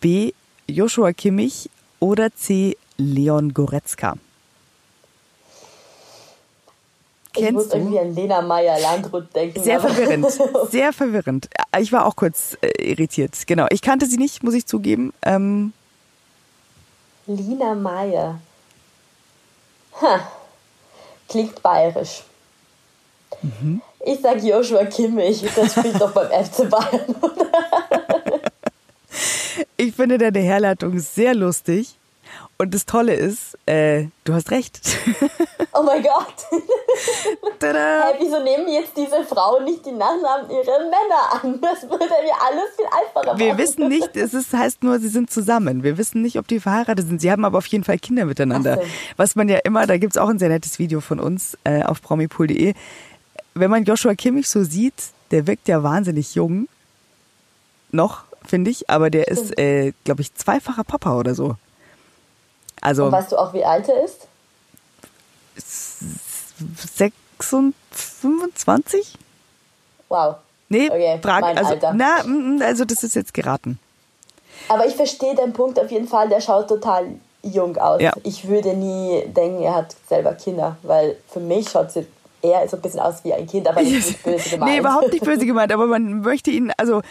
B. 0.02 0.34
Joshua 0.68 1.14
Kimmich 1.14 1.70
oder 2.00 2.32
C. 2.36 2.78
Leon 3.02 3.54
Goretzka? 3.54 4.16
Kennst 7.34 7.48
ich 7.48 7.52
muss 7.54 7.70
du? 7.70 7.78
irgendwie 7.78 8.00
an 8.00 8.14
Lena 8.14 8.42
Meyer 8.42 8.80
Landrut 8.80 9.34
denken. 9.34 9.64
Sehr 9.64 9.80
verwirrend, 9.80 10.28
sehr 10.70 10.92
verwirrend. 10.92 11.50
Ich 11.80 11.92
war 11.94 12.06
auch 12.06 12.16
kurz 12.18 12.58
äh, 12.62 12.92
irritiert. 12.92 13.36
Genau, 13.48 13.68
ich 13.70 13.82
kannte 13.82 14.06
sie 14.06 14.18
nicht, 14.18 14.44
muss 14.44 14.54
ich 14.54 14.66
zugeben. 14.66 15.14
Ähm 15.22 15.72
Lina 17.28 17.74
Meyer. 17.74 18.40
Ha. 20.02 20.32
Klingt 21.30 21.62
bayerisch. 21.62 22.24
Mhm. 23.42 23.82
Ich 24.06 24.20
sag 24.20 24.44
Joshua 24.44 24.84
Kimmich, 24.86 25.46
das 25.56 25.72
spielt 25.74 26.02
doch 26.02 26.12
beim 26.12 26.28
FC 26.46 26.70
Bayern, 26.70 27.16
Ich 29.78 29.96
finde 29.96 30.18
deine 30.18 30.40
Herleitung 30.40 31.00
sehr 31.00 31.34
lustig. 31.34 31.96
Und 32.62 32.76
das 32.76 32.86
Tolle 32.86 33.16
ist, 33.16 33.58
äh, 33.66 34.06
du 34.24 34.34
hast 34.34 34.52
recht. 34.52 34.80
Oh 35.74 35.84
mein 35.84 36.04
Gott. 36.04 36.36
Tada. 37.60 38.04
Hey, 38.04 38.16
wieso 38.20 38.44
nehmen 38.44 38.68
jetzt 38.68 38.92
diese 38.98 39.24
Frauen 39.24 39.64
nicht 39.64 39.86
die 39.86 39.94
Nachnamen 39.94 40.52
ihrer 40.52 40.80
Männer 40.80 41.42
an? 41.42 41.62
Das 41.62 41.84
würde 41.84 42.04
mir 42.04 42.36
alles 42.46 42.76
viel 42.76 42.86
einfacher 42.88 43.28
machen. 43.28 43.40
Wir 43.40 43.58
wissen 43.58 43.88
nicht, 43.88 44.18
es 44.18 44.34
ist, 44.34 44.52
heißt 44.52 44.84
nur, 44.84 45.00
sie 45.00 45.08
sind 45.08 45.32
zusammen. 45.32 45.82
Wir 45.82 45.98
wissen 45.98 46.22
nicht, 46.22 46.38
ob 46.38 46.50
die 46.50 46.60
verheiratet 46.60 47.08
sind. 47.08 47.22
Sie 47.22 47.32
haben 47.32 47.46
aber 47.46 47.58
auf 47.58 47.68
jeden 47.68 47.86
Fall 47.86 47.98
Kinder 48.00 48.26
miteinander. 48.26 48.76
So. 48.76 48.82
Was 49.16 49.36
man 49.38 49.48
ja 49.48 49.60
immer, 49.60 49.88
da 49.88 49.98
gibt 49.98 50.14
es 50.14 50.22
auch 50.22 50.28
ein 50.28 50.40
sehr 50.40 50.50
nettes 50.50 50.78
Video 50.78 51.00
von 51.00 51.22
uns 51.22 51.58
äh, 51.64 51.84
auf 51.84 52.02
promipool.de. 52.02 52.74
Wenn 53.54 53.72
man 53.72 53.86
Joshua 53.86 54.14
Kimmich 54.14 54.50
so 54.50 54.66
sieht, 54.66 54.94
der 55.32 55.48
wirkt 55.48 55.70
ja 55.70 55.84
wahnsinnig 55.84 56.36
jung. 56.36 56.68
Noch, 57.92 58.26
finde 58.46 58.72
ich. 58.72 58.90
Aber 58.90 59.10
der 59.10 59.30
ist, 59.30 59.58
äh, 59.58 59.94
glaube 60.04 60.22
ich, 60.22 60.36
zweifacher 60.36 60.84
Papa 60.84 61.18
oder 61.18 61.34
so. 61.34 61.56
Also, 62.82 63.06
Und 63.06 63.12
weißt 63.12 63.32
du 63.32 63.38
auch, 63.38 63.54
wie 63.54 63.64
alt 63.64 63.88
er 63.88 64.04
ist? 64.04 64.28
25? 67.40 69.18
Wow. 70.10 70.36
Nee, 70.70 70.90
okay, 70.90 71.20
frag, 71.22 71.44
also, 71.44 71.72
Alter. 71.72 71.94
Na, 71.94 72.24
mm, 72.24 72.58
mm, 72.58 72.62
also 72.62 72.86
das 72.86 73.04
ist 73.04 73.16
jetzt 73.16 73.34
geraten. 73.34 73.80
Aber 74.70 74.86
ich 74.86 74.96
verstehe 74.96 75.36
den 75.36 75.54
Punkt 75.54 75.80
auf 75.80 75.92
jeden 75.92 76.08
Fall, 76.08 76.30
der 76.30 76.40
schaut 76.40 76.68
total 76.68 77.08
jung 77.44 77.78
aus. 77.78 78.02
Ja. 78.02 78.14
Ich 78.24 78.48
würde 78.48 78.74
nie 78.74 79.26
denken, 79.28 79.64
er 79.64 79.76
hat 79.76 79.96
selber 80.08 80.34
Kinder, 80.34 80.78
weil 80.84 81.18
für 81.28 81.40
mich 81.40 81.70
schaut 81.70 81.96
es 81.96 82.06
eher 82.42 82.68
so 82.68 82.78
ein 82.78 82.82
bisschen 82.82 83.00
aus 83.00 83.24
wie 83.24 83.34
ein 83.34 83.48
Kind, 83.48 83.68
aber 83.68 83.82
nicht 83.84 84.24
böse 84.24 84.50
gemeint. 84.52 84.72
nee, 84.72 84.80
überhaupt 84.80 85.12
nicht 85.12 85.26
böse 85.26 85.46
gemeint, 85.46 85.72
aber 85.72 85.88
man 85.88 86.22
möchte 86.22 86.52
ihn, 86.52 86.72
also 86.78 87.02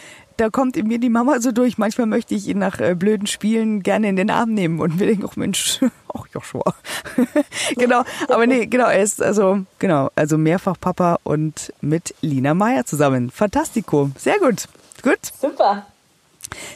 da 0.40 0.48
kommt 0.48 0.76
in 0.78 0.86
mir 0.86 0.98
die 0.98 1.10
Mama 1.10 1.40
so 1.40 1.52
durch. 1.52 1.76
Manchmal 1.76 2.06
möchte 2.06 2.34
ich 2.34 2.48
ihn 2.48 2.58
nach 2.58 2.80
äh, 2.80 2.94
blöden 2.94 3.26
Spielen 3.26 3.82
gerne 3.82 4.08
in 4.08 4.16
den 4.16 4.30
Arm 4.30 4.54
nehmen 4.54 4.80
und 4.80 4.98
mir 4.98 5.06
denken, 5.06 5.26
ach 5.30 5.36
Mensch, 5.36 5.80
ach 6.14 6.26
Joshua. 6.32 6.74
genau, 7.76 8.04
aber 8.26 8.46
nee, 8.46 8.64
genau, 8.64 8.86
er 8.86 9.02
ist 9.02 9.20
also, 9.20 9.60
genau, 9.78 10.10
also 10.16 10.38
mehrfach 10.38 10.76
Papa 10.80 11.18
und 11.24 11.74
mit 11.82 12.14
Lina 12.22 12.54
Meyer 12.54 12.86
zusammen. 12.86 13.30
Fantastico. 13.30 14.10
Sehr 14.16 14.38
gut. 14.38 14.66
Gut. 15.02 15.18
Super. 15.38 15.86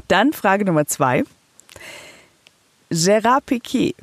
Dann 0.09 0.35
Frage 0.35 0.67
Nummer 0.67 0.87
zwei. 0.87 1.25
Gerard 2.91 3.47
Piquet 3.47 3.95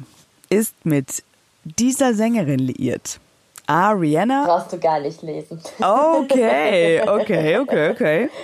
ist 0.49 0.73
mit 0.85 1.23
dieser 1.63 2.15
Sängerin 2.15 2.59
liiert. 2.59 3.19
A. 3.67 3.91
Rihanna. 3.91 4.43
Brauchst 4.45 4.73
du 4.73 4.79
gar 4.79 4.99
nicht 4.99 5.21
lesen. 5.21 5.61
Okay, 5.79 7.01
okay, 7.07 7.57
okay, 7.59 7.89
okay. 7.91 8.29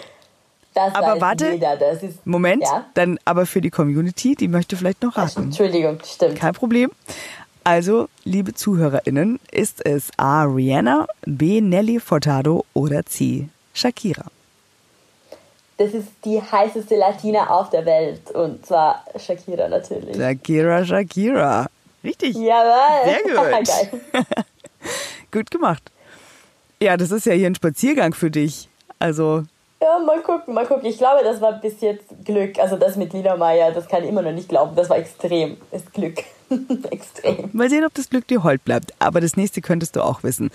Das 0.77 0.95
aber 0.95 1.19
warte, 1.19 1.51
jeder. 1.51 1.75
Das 1.75 2.03
ist, 2.03 2.25
Moment, 2.25 2.63
ja? 2.63 2.85
dann 2.93 3.19
aber 3.25 3.45
für 3.45 3.61
die 3.61 3.69
Community, 3.71 4.35
die 4.35 4.47
möchte 4.47 4.77
vielleicht 4.77 5.01
noch 5.01 5.17
raten. 5.17 5.43
Entschuldigung, 5.43 5.99
stimmt. 6.05 6.35
Kein 6.35 6.53
Problem. 6.53 6.91
Also, 7.63 8.07
liebe 8.23 8.53
ZuhörerInnen, 8.53 9.39
ist 9.51 9.85
es 9.85 10.11
A. 10.17 10.43
Rihanna, 10.43 11.07
B. 11.25 11.61
Nelly 11.61 11.99
Furtado 11.99 12.63
oder 12.73 13.05
C. 13.05 13.49
Shakira? 13.73 14.25
Das 15.77 15.93
ist 15.93 16.07
die 16.23 16.41
heißeste 16.41 16.95
Latina 16.95 17.49
auf 17.49 17.69
der 17.69 17.85
Welt 17.85 18.31
und 18.31 18.65
zwar 18.65 19.03
Shakira 19.17 19.67
natürlich. 19.67 20.15
Shakira, 20.15 20.85
Shakira. 20.85 21.67
Richtig. 22.03 22.35
Jawohl. 22.35 23.05
Sehr 23.05 23.23
gut. 24.13 24.25
gut 25.31 25.51
gemacht. 25.51 25.83
Ja, 26.81 26.97
das 26.97 27.11
ist 27.11 27.25
ja 27.25 27.33
hier 27.33 27.47
ein 27.47 27.55
Spaziergang 27.55 28.13
für 28.13 28.31
dich. 28.31 28.69
Also 28.99 29.43
ja, 29.81 29.99
mal 29.99 30.21
gucken, 30.21 30.53
mal 30.53 30.65
gucken. 30.65 30.85
Ich 30.85 30.97
glaube, 30.97 31.23
das 31.23 31.39
war 31.39 31.53
bis 31.53 31.81
jetzt 31.81 32.05
Glück. 32.25 32.57
Also 32.59 32.77
das 32.77 32.95
mit 32.95 33.13
Lina 33.13 33.35
Meyer, 33.37 33.71
das 33.71 33.87
kann 33.87 34.03
ich 34.03 34.09
immer 34.09 34.23
noch 34.23 34.31
nicht 34.31 34.49
glauben. 34.49 34.75
Das 34.75 34.89
war 34.89 34.97
extrem. 34.97 35.57
Ist 35.71 35.93
Glück. 35.93 36.23
extrem. 36.91 37.49
Mal 37.53 37.69
sehen, 37.69 37.85
ob 37.85 37.93
das 37.93 38.09
Glück 38.09 38.27
dir 38.27 38.43
hold 38.43 38.63
bleibt. 38.65 38.93
Aber 38.99 39.21
das 39.21 39.37
nächste 39.37 39.61
könntest 39.61 39.95
du 39.95 40.01
auch 40.01 40.23
wissen. 40.23 40.49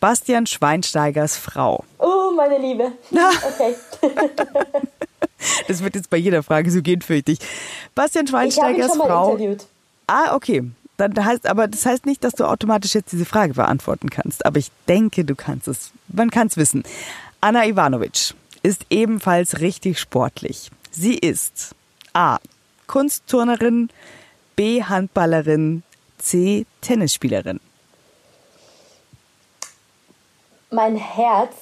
Bastian 0.00 0.46
Schweinsteigers 0.46 1.36
Frau. 1.38 1.84
Oh, 1.98 2.32
meine 2.34 2.58
Liebe. 2.58 2.92
Okay. 3.56 3.74
das 5.68 5.82
wird 5.82 5.94
jetzt 5.94 6.10
bei 6.10 6.16
jeder 6.18 6.42
Frage 6.42 6.70
so 6.70 6.82
gehen, 6.82 7.00
fürchte 7.00 7.32
ich. 7.32 7.38
Bastian 7.94 8.26
Schweinsteigers 8.26 8.88
ich 8.88 8.92
schon 8.92 9.06
Frau. 9.06 9.32
Mal 9.32 9.40
interviewt. 9.40 9.66
Ah, 10.06 10.34
okay. 10.34 10.64
Dann 10.98 11.24
heißt, 11.24 11.46
aber 11.46 11.68
das 11.68 11.86
heißt 11.86 12.04
nicht, 12.04 12.24
dass 12.24 12.34
du 12.34 12.44
automatisch 12.44 12.94
jetzt 12.94 13.12
diese 13.12 13.24
Frage 13.24 13.54
beantworten 13.54 14.10
kannst. 14.10 14.44
Aber 14.44 14.58
ich 14.58 14.70
denke, 14.88 15.24
du 15.24 15.34
kannst 15.34 15.66
es. 15.68 15.92
Man 16.08 16.30
kann 16.30 16.48
es 16.48 16.56
wissen. 16.56 16.82
Anna 17.40 17.66
Ivanovic 17.66 18.34
ist 18.66 18.84
ebenfalls 18.90 19.60
richtig 19.60 20.00
sportlich. 20.00 20.72
Sie 20.90 21.16
ist 21.16 21.76
A. 22.12 22.38
Kunstturnerin, 22.88 23.90
B. 24.56 24.82
Handballerin, 24.82 25.84
C. 26.18 26.66
Tennisspielerin. 26.80 27.60
Mein 30.72 30.96
Herz 30.96 31.54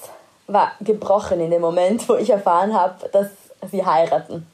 war 0.47 0.71
gebrochen 0.81 1.39
in 1.41 1.51
dem 1.51 1.61
Moment, 1.61 2.09
wo 2.09 2.15
ich 2.15 2.31
erfahren 2.31 2.73
habe, 2.73 3.07
dass 3.09 3.27
sie 3.69 3.85
heiraten. 3.85 4.45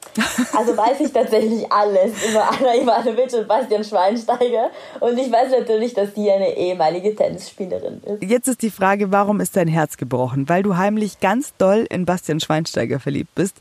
Also 0.56 0.76
weiß 0.76 1.00
ich 1.00 1.12
tatsächlich 1.12 1.72
alles 1.72 2.12
über 2.30 2.50
Anna 2.50 2.76
Ivanovic 2.76 3.34
und 3.34 3.48
Bastian 3.48 3.84
Schweinsteiger. 3.84 4.70
Und 5.00 5.18
ich 5.18 5.32
weiß 5.32 5.52
natürlich, 5.52 5.94
dass 5.94 6.14
sie 6.16 6.30
eine 6.30 6.56
ehemalige 6.56 7.16
Tennisspielerin 7.16 8.02
ist. 8.04 8.24
Jetzt 8.24 8.48
ist 8.48 8.62
die 8.62 8.70
Frage, 8.70 9.12
warum 9.12 9.40
ist 9.40 9.56
dein 9.56 9.68
Herz 9.68 9.98
gebrochen? 9.98 10.50
Weil 10.50 10.64
du 10.64 10.78
heimlich 10.78 11.20
ganz 11.20 11.54
doll 11.58 11.86
in 11.90 12.06
Bastian 12.06 12.40
Schweinsteiger 12.40 13.00
verliebt 13.00 13.34
bist? 13.36 13.56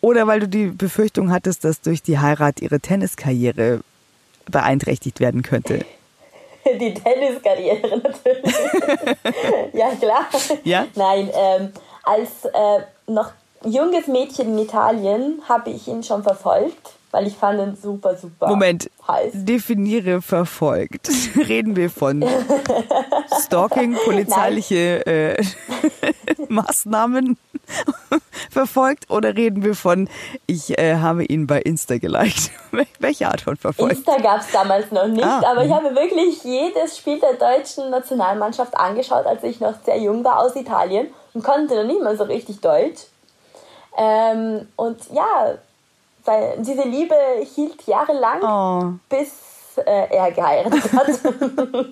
Oder 0.00 0.26
weil 0.26 0.40
du 0.40 0.48
die 0.48 0.66
Befürchtung 0.66 1.32
hattest, 1.32 1.64
dass 1.64 1.80
durch 1.80 2.02
die 2.02 2.18
Heirat 2.18 2.60
ihre 2.60 2.80
Tenniskarriere 2.80 3.80
beeinträchtigt 4.50 5.20
werden 5.20 5.42
könnte? 5.42 5.80
Die 6.80 6.94
Tenniskarriere 6.94 7.98
natürlich. 7.98 8.54
ja, 9.74 9.90
klar. 10.00 10.26
Ja? 10.64 10.86
Nein, 10.94 11.28
ähm, 11.34 11.72
als 12.02 12.44
äh, 12.44 12.80
noch 13.06 13.32
junges 13.64 14.06
Mädchen 14.06 14.56
in 14.56 14.58
Italien 14.58 15.42
habe 15.48 15.70
ich 15.70 15.88
ihn 15.88 16.02
schon 16.02 16.22
verfolgt, 16.22 16.92
weil 17.10 17.26
ich 17.26 17.36
fand 17.36 17.60
ihn 17.60 17.76
super, 17.76 18.16
super 18.16 18.48
Moment, 18.48 18.90
heiß. 19.06 19.32
definiere 19.34 20.20
verfolgt. 20.20 21.08
Reden 21.36 21.76
wir 21.76 21.90
von 21.90 22.24
Stalking, 23.44 23.96
polizeiliche 24.04 25.06
äh, 25.06 25.44
Maßnahmen 26.48 27.36
verfolgt 28.50 29.10
oder 29.10 29.36
reden 29.36 29.64
wir 29.64 29.74
von, 29.74 30.08
ich 30.46 30.78
äh, 30.78 30.96
habe 30.96 31.24
ihn 31.24 31.46
bei 31.46 31.60
Insta 31.60 31.98
geliked? 31.98 32.50
Welche 32.98 33.28
Art 33.28 33.40
von 33.40 33.56
verfolgt? 33.56 33.96
Insta 33.96 34.18
gab 34.18 34.40
es 34.40 34.50
damals 34.52 34.90
noch 34.90 35.06
nicht, 35.06 35.24
ah. 35.24 35.42
aber 35.46 35.64
ich 35.64 35.72
habe 35.72 35.94
wirklich 35.94 36.42
jedes 36.44 36.98
Spiel 36.98 37.20
der 37.20 37.34
deutschen 37.34 37.90
Nationalmannschaft 37.90 38.76
angeschaut, 38.76 39.26
als 39.26 39.42
ich 39.44 39.60
noch 39.60 39.74
sehr 39.84 39.98
jung 39.98 40.24
war 40.24 40.40
aus 40.40 40.54
Italien 40.56 41.08
und 41.32 41.42
konnte 41.42 41.74
noch 41.74 41.84
nicht 41.84 42.02
mal 42.02 42.16
so 42.16 42.24
richtig 42.24 42.60
Deutsch. 42.60 43.06
Ähm, 43.96 44.68
und 44.76 44.98
ja, 45.12 45.54
weil 46.24 46.56
diese 46.58 46.82
Liebe 46.82 47.14
hielt 47.54 47.86
jahrelang, 47.86 48.42
oh. 48.42 48.98
bis 49.08 49.32
äh, 49.76 50.16
er 50.16 50.30
geheiratet 50.32 50.92
hat. 50.92 51.06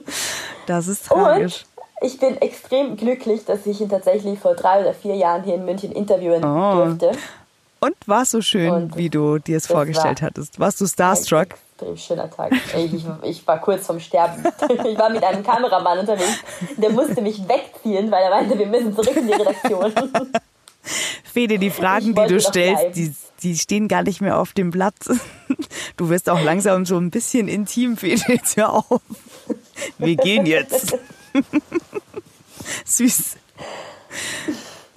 das 0.67 0.89
ist 0.89 1.07
tragisch. 1.07 1.65
Und 1.77 2.07
ich 2.07 2.19
bin 2.19 2.41
extrem 2.41 2.97
glücklich, 2.97 3.45
dass 3.45 3.67
ich 3.67 3.81
ihn 3.81 3.89
tatsächlich 3.89 4.39
vor 4.39 4.55
drei 4.55 4.81
oder 4.81 4.95
vier 4.95 5.15
Jahren 5.15 5.45
hier 5.45 5.55
in 5.55 5.65
München 5.65 5.93
interviewen 5.93 6.45
oh. 6.45 6.75
durfte. 6.75 7.13
Und 7.81 7.97
war 8.07 8.23
es 8.23 8.31
so 8.31 8.41
schön, 8.41 8.71
und 8.71 8.97
wie 8.97 9.11
du 9.11 9.39
dir 9.39 9.57
es 9.57 9.67
vorgestellt 9.67 10.23
war 10.23 10.29
hattest? 10.29 10.61
Warst 10.61 10.81
du 10.81 10.87
starstruck? 10.87 11.49
Ein 11.51 11.89
extrem 11.89 11.97
schöner 11.97 12.31
Tag. 12.31 12.53
Ich, 12.77 13.05
ich, 13.23 13.47
war 13.47 13.61
kurz 13.61 13.87
vorm 13.87 13.99
Sterben. 13.99 14.45
Ich 14.85 14.99
war 14.99 15.11
mit 15.11 15.25
einem 15.25 15.43
Kameramann 15.43 15.99
unterwegs. 15.99 16.39
Der 16.77 16.91
musste 16.91 17.21
mich 17.21 17.41
wegziehen, 17.49 18.11
weil 18.11 18.23
er 18.23 18.31
meinte, 18.31 18.57
wir 18.57 18.67
müssen 18.67 18.95
zurück 18.95 19.17
in 19.17 19.27
die 19.27 19.33
Redaktion. 19.33 19.93
Fede, 21.25 21.59
die 21.59 21.71
Fragen, 21.71 22.15
die 22.15 22.27
du 22.27 22.41
stellst, 22.41 22.97
die, 22.97 23.15
die 23.43 23.57
stehen 23.57 23.89
gar 23.89 24.03
nicht 24.03 24.21
mehr 24.21 24.39
auf 24.39 24.53
dem 24.53 24.71
Blatt. 24.71 24.95
Du 25.97 26.09
wirst 26.09 26.31
auch 26.31 26.43
langsam 26.43 26.87
so 26.87 26.97
ein 26.97 27.11
bisschen 27.11 27.49
intim, 27.49 27.97
Fede, 27.97 28.23
jetzt 28.29 28.57
hör 28.57 28.73
auf. 28.73 29.01
Wir 29.99 30.17
gehen 30.17 30.47
jetzt. 30.47 30.97
Süß. 32.85 33.37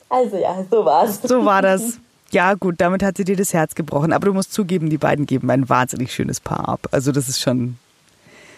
Also 0.09 0.37
ja, 0.37 0.65
so 0.69 0.85
war's. 0.85 1.19
So 1.21 1.45
war 1.45 1.61
das. 1.61 1.99
Ja, 2.31 2.53
gut, 2.53 2.75
damit 2.77 3.03
hat 3.03 3.17
sie 3.17 3.25
dir 3.25 3.35
das 3.35 3.53
Herz 3.53 3.75
gebrochen. 3.75 4.13
Aber 4.13 4.27
du 4.27 4.33
musst 4.33 4.53
zugeben, 4.53 4.89
die 4.89 4.97
beiden 4.97 5.25
geben 5.25 5.49
ein 5.51 5.67
wahnsinnig 5.69 6.13
schönes 6.13 6.39
Paar 6.39 6.67
ab. 6.67 6.87
Also 6.91 7.11
das 7.11 7.29
ist 7.29 7.41
schon 7.41 7.77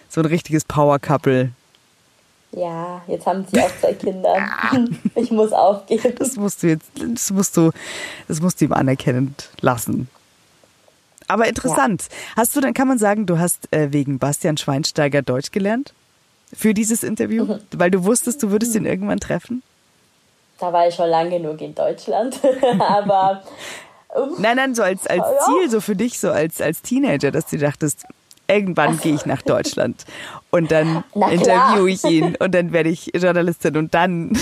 so 0.10 0.22
ein 0.22 0.26
richtiges 0.26 0.64
Power-Couple. 0.66 1.52
Ja, 2.52 3.02
jetzt 3.08 3.26
haben 3.26 3.46
sie 3.52 3.60
auch 3.62 3.72
zwei 3.80 3.94
Kinder. 3.94 4.36
ich 5.16 5.32
muss 5.32 5.52
aufgeben. 5.52 6.16
Das 6.18 6.36
musst 6.38 6.64
du 6.64 6.68
jetzt, 6.68 6.90
das 6.96 7.32
musst 7.32 7.58
du, 7.58 7.72
das 8.28 8.42
musst 8.42 8.62
du 8.62 8.66
ihm 8.66 8.74
anerkennend 8.74 9.50
lassen. 9.62 10.10
Aber 11.28 11.48
interessant. 11.48 12.04
Ja. 12.04 12.38
Hast 12.38 12.56
du, 12.56 12.62
dann 12.62 12.74
kann 12.74 12.88
man 12.88 12.98
sagen, 12.98 13.26
du 13.26 13.38
hast 13.38 13.72
äh, 13.74 13.92
wegen 13.92 14.18
Bastian 14.18 14.58
Schweinsteiger 14.58 15.22
Deutsch 15.22 15.52
gelernt? 15.52 15.94
Für 16.54 16.74
dieses 16.74 17.04
Interview? 17.04 17.44
Mhm. 17.46 17.60
Weil 17.72 17.92
du 17.92 18.06
wusstest, 18.06 18.42
du 18.42 18.50
würdest 18.50 18.76
ihn 18.76 18.86
irgendwann 18.86 19.20
treffen? 19.20 19.62
Da 20.58 20.72
war 20.72 20.88
ich 20.88 20.96
schon 20.96 21.10
lange 21.10 21.32
genug 21.32 21.62
in 21.62 21.76
Deutschland. 21.76 22.40
Aber. 22.80 23.44
Nein, 24.40 24.56
nein, 24.56 24.74
so 24.74 24.84
als, 24.84 25.06
als. 25.06 25.26
Ziel, 25.46 25.70
so 25.70 25.82
für 25.82 25.98
dich, 25.98 26.18
so 26.18 26.32
als, 26.32 26.62
als 26.62 26.82
Teenager, 26.82 27.32
dass 27.32 27.48
du 27.48 27.58
dachtest, 27.58 28.06
Irgendwann 28.48 28.98
gehe 29.00 29.14
ich 29.14 29.26
nach 29.26 29.42
Deutschland 29.42 30.06
und 30.52 30.72
dann 30.72 31.04
interviewe 31.14 31.92
ich 31.92 32.04
ihn 32.06 32.36
und 32.38 32.56
dann 32.56 32.72
werde 32.72 32.90
ich 32.90 33.12
Journalistin 33.14 33.76
und 33.76 33.94
dann, 33.94 34.38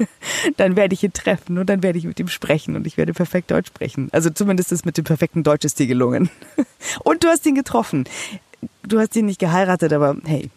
dann 0.58 0.76
werde 0.76 0.94
ich 0.94 1.02
ihn 1.02 1.12
treffen 1.12 1.56
und 1.56 1.68
dann 1.70 1.82
werde 1.82 1.98
ich 1.98 2.04
mit 2.04 2.20
ihm 2.20 2.28
sprechen 2.28 2.76
und 2.76 2.86
ich 2.86 2.96
werde 2.96 3.14
perfekt 3.14 3.50
Deutsch 3.50 3.68
sprechen. 3.68 4.08
Also 4.12 4.28
zumindest 4.30 4.72
ist 4.72 4.84
mit 4.84 4.98
dem 4.98 5.04
perfekten 5.04 5.42
Deutsch 5.42 5.64
ist 5.64 5.78
dir 5.78 5.86
gelungen. 5.86 6.30
Und 7.04 7.24
du 7.24 7.28
hast 7.28 7.44
ihn 7.46 7.54
getroffen. 7.54 8.04
Du 8.82 8.98
hast 8.98 9.16
ihn 9.16 9.26
nicht 9.26 9.40
geheiratet, 9.40 9.92
aber 9.92 10.16
hey. 10.24 10.50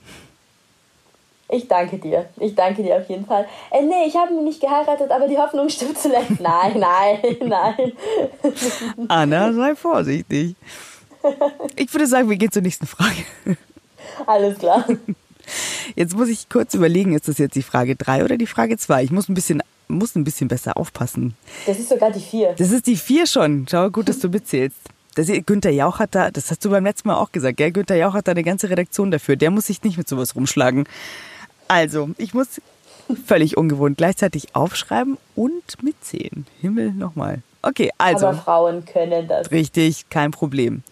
Ich 1.51 1.67
danke 1.67 1.97
dir. 1.97 2.29
Ich 2.39 2.53
danke 2.53 2.83
dir 2.83 2.97
auf 2.97 3.09
jeden 3.09 3.25
Fall. 3.25 3.45
Äh, 3.71 3.81
nee, 3.81 4.05
ich 4.07 4.15
habe 4.15 4.33
ihn 4.33 4.43
nicht 4.43 4.61
geheiratet, 4.61 5.09
aber 5.09 5.27
die 5.27 5.37
Hoffnung 5.37 5.67
stirbt 5.69 5.97
zuletzt. 5.97 6.39
Nein, 6.39 6.79
nein, 6.79 7.37
nein. 7.45 7.93
Anna, 9.07 9.51
sei 9.53 9.75
vorsichtig. 9.75 10.55
Ich 11.75 11.93
würde 11.93 12.07
sagen, 12.07 12.29
wir 12.29 12.37
gehen 12.37 12.51
zur 12.51 12.61
nächsten 12.61 12.87
Frage. 12.87 13.25
Alles 14.25 14.57
klar. 14.57 14.85
Jetzt 15.95 16.15
muss 16.15 16.29
ich 16.29 16.49
kurz 16.49 16.73
überlegen, 16.73 17.13
ist 17.13 17.27
das 17.27 17.37
jetzt 17.37 17.55
die 17.55 17.63
Frage 17.63 17.95
3 17.95 18.23
oder 18.23 18.37
die 18.37 18.47
Frage 18.47 18.77
2? 18.77 19.03
Ich 19.03 19.11
muss 19.11 19.29
ein 19.29 19.33
bisschen 19.33 19.63
muss 19.89 20.15
ein 20.15 20.23
bisschen 20.23 20.47
besser 20.47 20.77
aufpassen. 20.77 21.35
Das 21.65 21.79
ist 21.79 21.89
sogar 21.89 22.11
die 22.11 22.19
4. 22.19 22.53
Das 22.57 22.71
ist 22.71 22.85
die 22.85 22.95
4 22.95 23.25
schon. 23.25 23.65
Schau, 23.69 23.89
gut, 23.89 24.07
dass 24.07 24.19
du 24.19 24.29
mitzählst. 24.29 24.77
Das, 25.15 25.27
Günther 25.45 25.71
Jauch 25.71 25.99
hat 25.99 26.13
da, 26.13 26.29
das 26.31 26.51
hast 26.51 26.63
du 26.63 26.69
beim 26.69 26.85
letzten 26.85 27.07
Mal 27.07 27.15
auch 27.15 27.31
gesagt, 27.31 27.57
gell? 27.57 27.71
Günther 27.71 27.95
Jauch 27.95 28.13
hat 28.13 28.27
da 28.27 28.31
eine 28.31 28.43
ganze 28.43 28.69
Redaktion 28.69 29.09
dafür. 29.09 29.35
Der 29.35 29.49
muss 29.49 29.65
sich 29.65 29.83
nicht 29.83 29.97
mit 29.97 30.07
sowas 30.07 30.35
rumschlagen. 30.35 30.87
Also, 31.67 32.11
ich 32.17 32.33
muss 32.33 32.61
völlig 33.25 33.57
ungewohnt 33.57 33.97
gleichzeitig 33.97 34.55
aufschreiben 34.55 35.17
und 35.35 35.83
mitzählen. 35.83 36.45
Himmel 36.61 36.93
nochmal. 36.93 37.41
Okay, 37.61 37.91
also. 37.97 38.27
Aber 38.27 38.37
Frauen 38.37 38.85
können 38.85 39.27
das. 39.27 39.51
Richtig, 39.51 40.09
kein 40.09 40.31
Problem. 40.31 40.83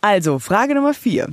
Also, 0.00 0.38
Frage 0.38 0.74
Nummer 0.74 0.94
vier. 0.94 1.28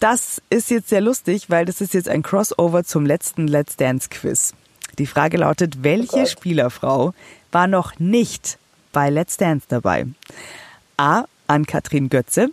Das 0.00 0.40
ist 0.48 0.70
jetzt 0.70 0.88
sehr 0.88 1.02
lustig, 1.02 1.50
weil 1.50 1.66
das 1.66 1.82
ist 1.82 1.92
jetzt 1.92 2.08
ein 2.08 2.22
Crossover 2.22 2.84
zum 2.84 3.04
letzten 3.04 3.46
Let's 3.46 3.76
Dance 3.76 4.08
Quiz. 4.08 4.54
Die 4.98 5.06
Frage 5.06 5.36
lautet, 5.36 5.82
welche 5.82 6.22
oh 6.22 6.26
Spielerfrau 6.26 7.12
war 7.52 7.66
noch 7.66 7.98
nicht 7.98 8.58
bei 8.92 9.10
Let's 9.10 9.36
Dance 9.36 9.66
dabei? 9.68 10.06
A. 10.96 11.24
Ann-Kathrin 11.46 12.08
Götze, 12.08 12.48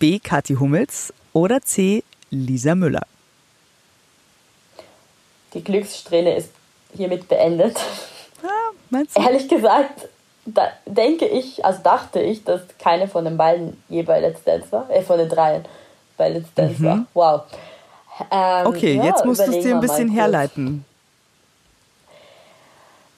B. 0.00 0.18
Kathi 0.18 0.54
Hummels 0.54 1.12
oder 1.32 1.60
C. 1.62 2.02
Lisa 2.30 2.74
Müller? 2.74 3.06
Die 5.54 5.62
Glückssträhne 5.62 6.36
ist 6.36 6.50
hiermit 6.96 7.28
beendet. 7.28 7.76
Ah, 8.42 8.72
meinst 8.90 9.16
du? 9.16 9.20
Ehrlich 9.20 9.48
gesagt, 9.48 10.08
da 10.46 10.68
denke 10.86 11.26
ich, 11.26 11.64
also 11.64 11.82
dachte 11.82 12.20
ich, 12.20 12.44
dass 12.44 12.62
keine 12.78 13.08
von 13.08 13.24
den 13.24 13.36
beiden 13.36 13.82
je 13.88 14.02
bei 14.02 14.20
Let's 14.20 14.42
Dance 14.44 14.70
war, 14.70 14.88
äh, 14.90 15.02
von 15.02 15.18
den 15.18 15.28
dreien 15.28 15.64
bei 16.16 16.30
Let's 16.30 16.52
Dance 16.54 16.82
mhm. 16.82 16.86
war. 16.86 17.06
Wow. 17.14 17.42
Ähm, 18.30 18.66
okay, 18.66 18.96
ja, 18.96 19.04
jetzt 19.04 19.24
musst 19.24 19.46
du 19.46 19.50
es 19.50 19.64
dir 19.64 19.74
ein 19.74 19.80
bisschen 19.80 20.10
herleiten. 20.10 20.84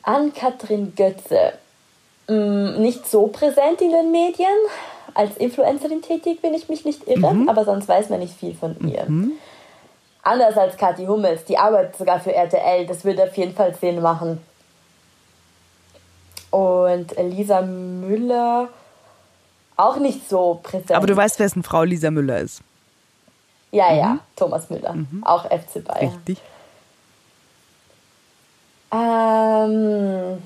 Ann-Kathrin 0.03 0.95
Götze, 0.97 1.55
mh, 2.29 2.35
mm, 2.35 2.83
nicht 2.83 3.09
so 3.09 3.29
präsent 3.29 3.81
in 3.81 3.91
den 3.91 4.11
Medien. 4.11 4.49
Als 5.15 5.37
Influencerin 5.37 6.01
tätig, 6.01 6.39
wenn 6.41 6.55
ich 6.55 6.69
mich 6.71 6.85
nicht 6.87 7.07
irre, 7.07 7.35
mhm. 7.35 7.49
aber 7.49 7.65
sonst 7.65 7.87
weiß 7.87 8.09
man 8.09 8.21
nicht 8.21 8.35
viel 8.35 8.55
von 8.55 8.77
ihr. 8.89 9.05
Mhm. 9.07 9.33
Anders 10.23 10.57
als 10.57 10.77
Kathi 10.77 11.05
Hummels, 11.05 11.45
die 11.45 11.59
arbeitet 11.59 11.97
sogar 11.97 12.21
für 12.21 12.33
RTL, 12.33 12.87
das 12.87 13.05
würde 13.05 13.25
auf 13.25 13.37
jeden 13.37 13.55
Fall 13.55 13.75
Sinn 13.75 14.01
machen. 14.01 14.41
Und 16.53 17.17
Lisa 17.17 17.63
Müller 17.63 18.69
auch 19.77 19.97
nicht 19.97 20.29
so 20.29 20.61
präsent. 20.63 20.93
Aber 20.93 21.07
du 21.07 21.17
weißt, 21.17 21.41
wessen 21.41 21.63
Frau 21.63 21.83
Lisa 21.83 22.11
Müller 22.11 22.39
ist. 22.39 22.61
Ja, 23.71 23.91
mhm. 23.91 23.99
ja, 23.99 24.19
Thomas 24.37 24.71
Müller, 24.71 24.93
mhm. 24.93 25.25
auch 25.25 25.47
FC 25.47 25.83
Bayern. 25.83 26.13
Richtig. 26.15 26.39
Ähm, 28.93 30.43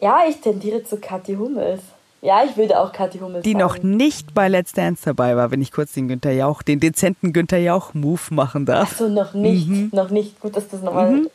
ja, 0.00 0.20
ich 0.28 0.40
tendiere 0.40 0.84
zu 0.84 0.98
Kathi 0.98 1.34
Hummels. 1.34 1.82
Ja, 2.20 2.44
ich 2.44 2.56
würde 2.56 2.78
auch 2.78 2.92
Kathi 2.92 3.18
Hummels 3.18 3.42
Die 3.42 3.52
sagen. 3.52 3.64
noch 3.64 3.78
nicht 3.78 4.32
bei 4.32 4.46
Let's 4.46 4.72
Dance 4.72 5.02
dabei 5.04 5.34
war, 5.36 5.50
wenn 5.50 5.60
ich 5.60 5.72
kurz 5.72 5.92
den 5.94 6.06
Günther 6.06 6.30
Jauch, 6.30 6.62
den 6.62 6.78
dezenten 6.78 7.32
Günther 7.32 7.58
Jauch-Move 7.58 8.22
machen 8.30 8.64
darf. 8.64 8.92
Achso, 8.92 9.08
noch 9.08 9.34
nicht. 9.34 9.66
Mhm. 9.66 9.90
Noch 9.92 10.10
nicht. 10.10 10.38
Gut, 10.38 10.56
dass 10.56 10.68
du 10.68 10.76
das 10.76 10.84
nochmal 10.84 11.26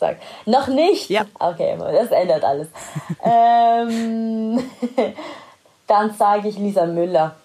sagst. 0.00 0.22
Noch 0.46 0.66
nicht? 0.66 1.08
Ja. 1.08 1.26
Okay, 1.38 1.76
das 1.78 2.10
ändert 2.10 2.42
alles. 2.44 2.68
ähm, 3.22 4.62
dann 5.86 6.14
sage 6.14 6.48
ich 6.48 6.58
Lisa 6.58 6.86
Müller, 6.86 7.36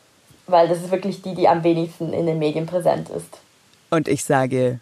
weil 0.47 0.67
das 0.67 0.79
ist 0.79 0.91
wirklich 0.91 1.21
die, 1.21 1.35
die 1.35 1.47
am 1.47 1.63
wenigsten 1.63 2.13
in 2.13 2.25
den 2.25 2.39
Medien 2.39 2.65
präsent 2.65 3.09
ist. 3.09 3.39
Und 3.91 4.07
ich 4.07 4.23
sage 4.23 4.79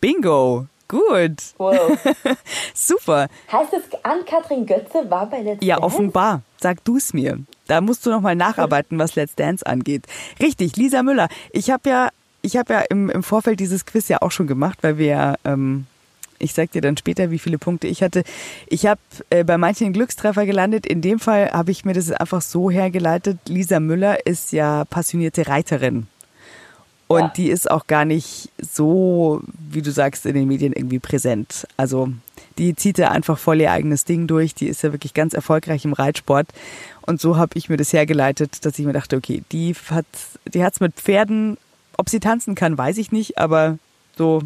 Bingo! 0.00 0.66
Gut. 0.88 1.42
Wow. 1.58 1.98
Super. 2.74 3.28
Heißt 3.52 3.74
es, 3.74 3.82
Ann-Kathrin 4.02 4.64
Götze 4.64 5.10
war 5.10 5.26
bei 5.26 5.42
Let's 5.42 5.60
Dance? 5.60 5.66
Ja, 5.66 5.82
offenbar. 5.82 6.40
Sag 6.58 6.82
du 6.84 6.96
es 6.96 7.12
mir. 7.12 7.38
Da 7.66 7.82
musst 7.82 8.06
du 8.06 8.10
nochmal 8.10 8.34
nacharbeiten, 8.34 8.98
was 8.98 9.14
Let's 9.14 9.34
Dance 9.34 9.66
angeht. 9.66 10.06
Richtig, 10.40 10.76
Lisa 10.76 11.02
Müller. 11.02 11.28
Ich 11.52 11.70
habe 11.70 11.90
ja, 11.90 12.08
ich 12.40 12.56
hab 12.56 12.70
ja 12.70 12.80
im, 12.80 13.10
im 13.10 13.22
Vorfeld 13.22 13.60
dieses 13.60 13.84
Quiz 13.84 14.08
ja 14.08 14.22
auch 14.22 14.30
schon 14.30 14.46
gemacht, 14.46 14.78
weil 14.80 14.96
wir 14.96 15.06
ja, 15.06 15.34
ähm, 15.44 15.86
ich 16.38 16.54
sag 16.54 16.72
dir 16.72 16.80
dann 16.80 16.96
später, 16.96 17.30
wie 17.30 17.38
viele 17.38 17.58
Punkte 17.58 17.86
ich 17.86 18.02
hatte. 18.02 18.22
Ich 18.66 18.86
habe 18.86 19.00
äh, 19.30 19.44
bei 19.44 19.58
manchen 19.58 19.92
Glückstreffer 19.92 20.46
gelandet. 20.46 20.86
In 20.86 21.00
dem 21.00 21.18
Fall 21.18 21.50
habe 21.50 21.70
ich 21.70 21.84
mir 21.84 21.94
das 21.94 22.10
einfach 22.10 22.42
so 22.42 22.70
hergeleitet. 22.70 23.38
Lisa 23.48 23.80
Müller 23.80 24.26
ist 24.26 24.52
ja 24.52 24.84
passionierte 24.84 25.48
Reiterin. 25.48 26.06
Und 27.08 27.20
ja. 27.20 27.32
die 27.36 27.48
ist 27.48 27.70
auch 27.70 27.86
gar 27.86 28.04
nicht 28.04 28.50
so, 28.58 29.40
wie 29.70 29.80
du 29.80 29.90
sagst, 29.90 30.26
in 30.26 30.34
den 30.34 30.46
Medien 30.46 30.74
irgendwie 30.74 30.98
präsent. 30.98 31.66
Also 31.78 32.10
die 32.58 32.76
zieht 32.76 32.98
ja 32.98 33.10
einfach 33.10 33.38
voll 33.38 33.60
ihr 33.60 33.72
eigenes 33.72 34.04
Ding 34.04 34.26
durch. 34.26 34.54
Die 34.54 34.68
ist 34.68 34.82
ja 34.82 34.92
wirklich 34.92 35.14
ganz 35.14 35.32
erfolgreich 35.32 35.86
im 35.86 35.94
Reitsport. 35.94 36.48
Und 37.02 37.20
so 37.20 37.38
habe 37.38 37.56
ich 37.56 37.70
mir 37.70 37.78
das 37.78 37.94
hergeleitet, 37.94 38.64
dass 38.64 38.78
ich 38.78 38.84
mir 38.84 38.92
dachte, 38.92 39.16
okay, 39.16 39.42
die 39.52 39.74
hat 39.90 40.04
die 40.52 40.62
hat's 40.62 40.80
mit 40.80 40.94
Pferden. 40.94 41.56
Ob 41.96 42.10
sie 42.10 42.20
tanzen 42.20 42.54
kann, 42.54 42.76
weiß 42.76 42.98
ich 42.98 43.10
nicht, 43.10 43.38
aber 43.38 43.78
so, 44.16 44.42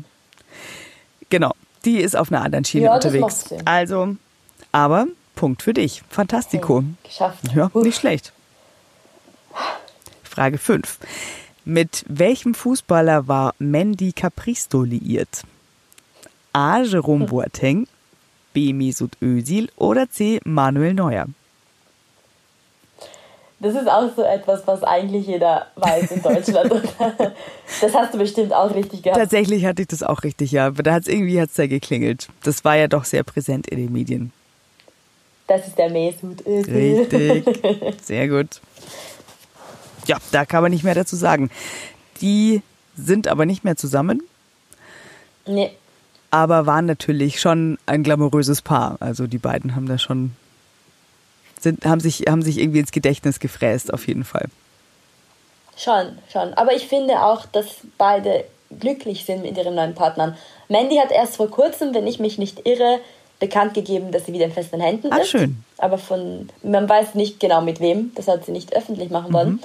genau, 1.28 1.52
die 1.84 1.98
ist 1.98 2.16
auf 2.16 2.30
einer 2.30 2.42
anderen 2.42 2.64
Schiene 2.64 2.86
ja, 2.86 2.94
unterwegs. 2.94 3.52
Also, 3.64 4.16
aber 4.70 5.06
Punkt 5.34 5.62
für 5.62 5.74
dich. 5.74 6.02
Fantastico. 6.08 6.78
Okay, 6.78 6.86
geschafft. 7.04 7.38
Ja, 7.54 7.70
nicht 7.74 7.98
schlecht. 7.98 8.32
Frage 10.22 10.58
5. 10.58 10.98
Mit 11.64 12.04
welchem 12.08 12.54
Fußballer 12.54 13.28
war 13.28 13.54
Mandy 13.58 14.12
Capristo 14.12 14.82
liiert? 14.82 15.42
A. 16.52 16.82
Jerome 16.82 17.26
Boateng, 17.28 17.86
B. 18.52 18.72
Mesut 18.72 19.16
Özil 19.20 19.70
oder 19.76 20.10
C. 20.10 20.40
Manuel 20.44 20.94
Neuer? 20.94 21.26
Das 23.62 23.74
ist 23.74 23.88
auch 23.88 24.10
so 24.14 24.22
etwas, 24.22 24.66
was 24.66 24.82
eigentlich 24.82 25.26
jeder 25.26 25.66
weiß 25.76 26.10
in 26.10 26.22
Deutschland. 26.22 26.72
das 27.80 27.94
hast 27.94 28.12
du 28.12 28.18
bestimmt 28.18 28.52
auch 28.52 28.74
richtig 28.74 29.02
gehabt. 29.02 29.20
Tatsächlich 29.20 29.64
hatte 29.64 29.82
ich 29.82 29.88
das 29.88 30.02
auch 30.02 30.24
richtig, 30.24 30.52
ja. 30.52 30.66
Aber 30.66 30.82
da 30.82 30.94
hat 30.94 31.02
es 31.02 31.08
irgendwie 31.08 31.40
hat's 31.40 31.54
da 31.54 31.66
geklingelt. 31.66 32.28
Das 32.42 32.64
war 32.64 32.76
ja 32.76 32.88
doch 32.88 33.04
sehr 33.04 33.22
präsent 33.22 33.68
in 33.68 33.78
den 33.78 33.92
Medien. 33.92 34.32
Das 35.46 35.66
ist 35.66 35.78
der 35.78 35.90
Mesut 35.90 36.46
Özil. 36.46 37.06
Richtig. 37.10 38.00
Sehr 38.02 38.28
gut 38.28 38.60
ja, 40.06 40.18
da 40.30 40.44
kann 40.44 40.62
man 40.62 40.70
nicht 40.70 40.84
mehr 40.84 40.94
dazu 40.94 41.16
sagen. 41.16 41.50
Die 42.20 42.62
sind 42.96 43.28
aber 43.28 43.46
nicht 43.46 43.64
mehr 43.64 43.76
zusammen. 43.76 44.22
Nee. 45.46 45.70
Aber 46.30 46.66
waren 46.66 46.86
natürlich 46.86 47.40
schon 47.40 47.78
ein 47.86 48.02
glamouröses 48.02 48.62
Paar. 48.62 48.96
Also 49.00 49.26
die 49.26 49.38
beiden 49.38 49.74
haben 49.74 49.86
da 49.86 49.98
schon, 49.98 50.32
sind, 51.62 51.84
haben 51.84 52.00
sich, 52.00 52.24
haben 52.28 52.42
sich 52.42 52.58
irgendwie 52.58 52.80
ins 52.80 52.92
Gedächtnis 52.92 53.40
gefräst, 53.40 53.92
auf 53.92 54.06
jeden 54.06 54.24
Fall. 54.24 54.46
Schon, 55.76 56.18
schon. 56.30 56.54
Aber 56.54 56.74
ich 56.74 56.86
finde 56.86 57.22
auch, 57.22 57.46
dass 57.46 57.66
beide 57.98 58.44
glücklich 58.78 59.24
sind 59.24 59.42
mit 59.42 59.56
ihren 59.56 59.74
neuen 59.74 59.94
Partnern. 59.94 60.36
Mandy 60.68 60.96
hat 60.96 61.10
erst 61.10 61.36
vor 61.36 61.50
kurzem, 61.50 61.94
wenn 61.94 62.06
ich 62.06 62.18
mich 62.18 62.38
nicht 62.38 62.66
irre, 62.66 63.00
bekannt 63.40 63.74
gegeben, 63.74 64.12
dass 64.12 64.26
sie 64.26 64.32
wieder 64.32 64.44
in 64.44 64.52
festen 64.52 64.80
Händen 64.80 65.08
Ach, 65.10 65.18
ist. 65.18 65.30
schön. 65.30 65.64
Aber 65.78 65.98
von, 65.98 66.48
man 66.62 66.88
weiß 66.88 67.16
nicht 67.16 67.40
genau 67.40 67.60
mit 67.60 67.80
wem. 67.80 68.12
Das 68.14 68.28
hat 68.28 68.46
sie 68.46 68.52
nicht 68.52 68.74
öffentlich 68.74 69.10
machen 69.10 69.32
wollen. 69.32 69.48
Mhm. 69.48 69.60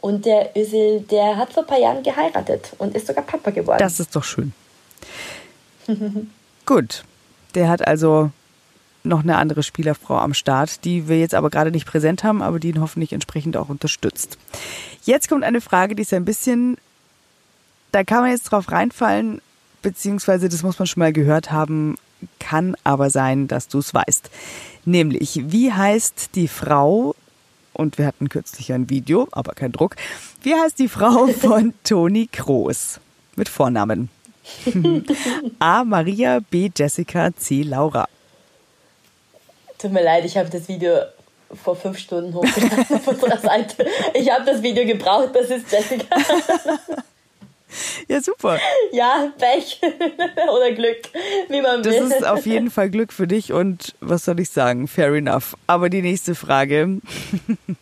Und 0.00 0.24
der 0.24 0.56
Özil, 0.56 1.00
der 1.02 1.36
hat 1.36 1.52
vor 1.52 1.64
ein 1.64 1.66
paar 1.66 1.78
Jahren 1.78 2.02
geheiratet 2.02 2.70
und 2.78 2.94
ist 2.94 3.06
sogar 3.06 3.24
Papa 3.24 3.50
geworden. 3.50 3.78
Das 3.78 4.00
ist 4.00 4.16
doch 4.16 4.24
schön. 4.24 4.54
Gut. 6.66 7.04
Der 7.54 7.68
hat 7.68 7.86
also 7.86 8.30
noch 9.02 9.22
eine 9.22 9.36
andere 9.36 9.62
Spielerfrau 9.62 10.18
am 10.18 10.34
Start, 10.34 10.84
die 10.84 11.08
wir 11.08 11.18
jetzt 11.18 11.34
aber 11.34 11.50
gerade 11.50 11.70
nicht 11.70 11.86
präsent 11.86 12.24
haben, 12.24 12.42
aber 12.42 12.58
die 12.58 12.68
ihn 12.68 12.80
hoffentlich 12.80 13.12
entsprechend 13.12 13.56
auch 13.56 13.68
unterstützt. 13.68 14.38
Jetzt 15.04 15.28
kommt 15.28 15.44
eine 15.44 15.60
Frage, 15.60 15.94
die 15.94 16.02
ist 16.02 16.12
ein 16.12 16.24
bisschen, 16.24 16.76
da 17.92 18.04
kann 18.04 18.22
man 18.22 18.30
jetzt 18.30 18.44
drauf 18.44 18.70
reinfallen, 18.70 19.40
beziehungsweise 19.82 20.48
das 20.48 20.62
muss 20.62 20.78
man 20.78 20.86
schon 20.86 21.00
mal 21.00 21.12
gehört 21.12 21.50
haben, 21.50 21.96
kann 22.38 22.76
aber 22.84 23.10
sein, 23.10 23.48
dass 23.48 23.68
du 23.68 23.78
es 23.78 23.94
weißt. 23.94 24.30
Nämlich, 24.84 25.40
wie 25.46 25.72
heißt 25.72 26.30
die 26.34 26.48
Frau, 26.48 27.14
und 27.72 27.96
wir 27.96 28.06
hatten 28.06 28.28
kürzlich 28.28 28.72
ein 28.72 28.90
Video, 28.90 29.28
aber 29.32 29.52
kein 29.54 29.72
Druck. 29.72 29.96
Wie 30.42 30.54
heißt 30.54 30.78
die 30.78 30.88
Frau 30.88 31.26
von 31.40 31.72
Toni 31.84 32.28
Kroos? 32.30 33.00
Mit 33.36 33.48
Vornamen. 33.48 34.10
A. 35.58 35.84
Maria, 35.84 36.40
B. 36.40 36.70
Jessica, 36.76 37.34
C. 37.36 37.62
Laura. 37.62 38.08
Tut 39.80 39.92
mir 39.92 40.02
leid, 40.02 40.24
ich 40.26 40.36
habe 40.36 40.50
das 40.50 40.68
Video 40.68 40.98
vor 41.62 41.74
fünf 41.74 41.98
Stunden 41.98 42.34
hochgeladen 42.34 42.96
auf 42.96 43.08
unserer 43.08 43.38
Seite. 43.42 43.86
Ich 44.14 44.30
habe 44.30 44.44
das 44.44 44.62
Video 44.62 44.84
gebraucht, 44.84 45.30
das 45.32 45.48
ist 45.48 45.72
Jessica. 45.72 46.16
Ja, 48.08 48.20
super. 48.20 48.58
Ja, 48.92 49.32
Pech 49.38 49.80
oder 50.52 50.72
Glück, 50.72 50.98
wie 51.48 51.62
man 51.62 51.84
will. 51.84 51.92
Das 51.92 52.18
ist 52.18 52.26
auf 52.26 52.44
jeden 52.44 52.70
Fall 52.70 52.90
Glück 52.90 53.12
für 53.12 53.26
dich 53.26 53.52
und 53.52 53.94
was 54.00 54.24
soll 54.24 54.40
ich 54.40 54.50
sagen? 54.50 54.88
Fair 54.88 55.14
enough. 55.14 55.56
Aber 55.66 55.88
die 55.88 56.02
nächste 56.02 56.34
Frage 56.34 57.00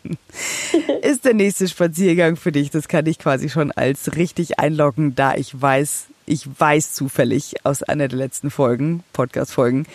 ist 1.02 1.24
der 1.24 1.34
nächste 1.34 1.66
Spaziergang 1.68 2.36
für 2.36 2.52
dich. 2.52 2.70
Das 2.70 2.86
kann 2.88 3.06
ich 3.06 3.18
quasi 3.18 3.48
schon 3.48 3.72
als 3.72 4.14
richtig 4.16 4.58
einloggen, 4.58 5.14
da 5.14 5.34
ich 5.34 5.60
weiß, 5.60 6.08
ich 6.26 6.46
weiß 6.58 6.92
zufällig 6.92 7.54
aus 7.64 7.82
einer 7.82 8.08
der 8.08 8.18
letzten 8.18 8.50
Folgen, 8.50 9.02
Podcast-Folgen, 9.14 9.86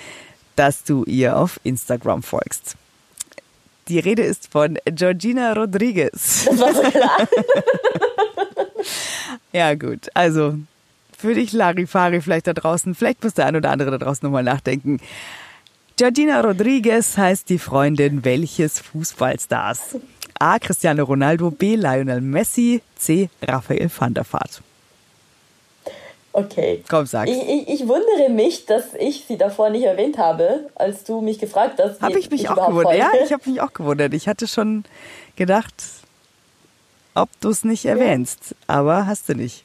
dass 0.55 0.83
du 0.83 1.03
ihr 1.05 1.37
auf 1.37 1.59
Instagram 1.63 2.23
folgst. 2.23 2.75
Die 3.87 3.99
Rede 3.99 4.23
ist 4.23 4.49
von 4.51 4.77
Georgina 4.85 5.53
Rodriguez. 5.53 6.45
Das 6.49 6.59
war 6.59 6.73
so 6.73 6.81
klar. 6.83 7.27
ja, 9.51 9.75
gut. 9.75 10.09
Also, 10.13 10.57
für 11.17 11.33
dich 11.33 11.51
Larifari 11.53 12.21
vielleicht 12.21 12.47
da 12.47 12.53
draußen, 12.53 12.95
vielleicht 12.95 13.23
muss 13.23 13.33
der 13.33 13.47
ein 13.47 13.55
oder 13.55 13.71
andere 13.71 13.91
da 13.91 13.97
draußen 13.97 14.25
nochmal 14.25 14.43
nachdenken. 14.43 14.99
Georgina 15.95 16.41
Rodriguez 16.41 17.17
heißt 17.17 17.49
die 17.49 17.59
Freundin 17.59 18.25
welches 18.25 18.79
Fußballstars? 18.79 19.97
A. 20.39 20.59
Cristiano 20.59 21.03
Ronaldo, 21.03 21.51
B. 21.51 21.75
Lionel 21.75 22.19
Messi, 22.19 22.81
C. 22.95 23.29
Raphael 23.41 23.89
van 23.95 24.13
der 24.13 24.25
Vaart. 24.25 24.61
Okay. 26.35 26.83
Komm, 26.89 27.05
sag. 27.05 27.29
Ich, 27.29 27.37
ich, 27.37 27.69
ich, 27.69 27.87
wundere 27.87 28.29
mich, 28.29 28.65
dass 28.65 28.95
ich 28.95 29.25
sie 29.27 29.37
davor 29.37 29.69
nicht 29.69 29.83
erwähnt 29.83 30.17
habe, 30.17 30.67
als 30.73 31.03
du 31.03 31.21
mich 31.21 31.37
gefragt 31.37 31.79
hast. 31.79 32.01
Habe 32.01 32.17
ich 32.17 32.31
mich 32.31 32.41
ich 32.41 32.49
auch 32.49 32.67
gewundert. 32.67 32.97
Ja, 32.97 33.11
ich 33.23 33.31
habe 33.31 33.47
mich 33.47 33.61
auch 33.61 33.71
gewundert. 33.71 34.15
Ich 34.15 34.27
hatte 34.27 34.47
schon 34.47 34.83
gedacht, 35.35 35.75
ob 37.13 37.29
du 37.39 37.49
es 37.49 37.63
nicht 37.63 37.85
erwähnst, 37.85 38.55
aber 38.65 39.05
hast 39.05 39.29
du 39.29 39.35
nicht. 39.35 39.63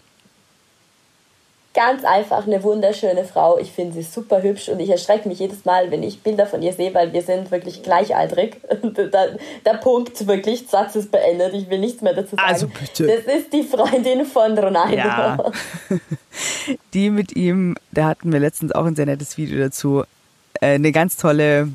Ganz 1.79 2.03
einfach 2.03 2.45
eine 2.45 2.61
wunderschöne 2.65 3.25
Frau. 3.25 3.57
Ich 3.57 3.71
finde 3.71 3.95
sie 3.95 4.03
super 4.03 4.43
hübsch 4.43 4.69
und 4.69 4.81
ich 4.81 4.91
erschrecke 4.91 5.29
mich 5.29 5.39
jedes 5.39 5.65
Mal, 5.65 5.93
wenn 5.93 6.03
ich 6.03 6.21
Bilder 6.25 6.45
von 6.45 6.61
ihr 6.61 6.73
sehe, 6.73 6.93
weil 6.93 7.13
wir 7.13 7.23
sind 7.23 7.53
wirklich 7.53 7.85
gleichaltrig. 7.85 8.61
der, 8.83 9.39
der 9.65 9.75
Punkt 9.75 10.27
wirklich, 10.27 10.67
Satz 10.67 10.97
ist 10.97 11.13
beendet. 11.13 11.55
Ich 11.55 11.71
will 11.71 11.79
nichts 11.79 12.03
mehr 12.03 12.15
dazu 12.15 12.35
sagen. 12.35 12.49
Also 12.49 12.67
bitte. 12.67 13.07
Das 13.07 13.33
ist 13.33 13.53
die 13.53 13.63
Freundin 13.63 14.27
von 14.27 14.59
Ronaldo. 14.59 14.97
Ja. 14.97 15.39
Die 16.95 17.11
mit 17.11 17.37
ihm, 17.37 17.77
da 17.93 18.07
hatten 18.07 18.33
wir 18.33 18.41
letztens 18.41 18.73
auch 18.73 18.85
ein 18.85 18.97
sehr 18.97 19.07
nettes 19.07 19.37
Video 19.37 19.61
dazu, 19.61 20.03
äh, 20.61 20.75
eine 20.75 20.91
ganz 20.91 21.17
tolle, 21.17 21.69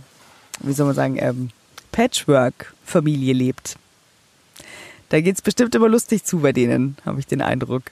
wie 0.60 0.74
soll 0.74 0.86
man 0.86 0.96
sagen, 0.96 1.18
ähm, 1.18 1.50
Patchwork-Familie 1.94 3.34
lebt. 3.34 3.78
Da 5.08 5.22
geht 5.22 5.36
es 5.36 5.42
bestimmt 5.42 5.74
immer 5.76 5.88
lustig 5.88 6.26
zu 6.26 6.40
bei 6.40 6.52
denen, 6.52 6.98
habe 7.06 7.22
ich 7.22 7.26
den 7.26 7.42
Eindruck. 7.42 7.84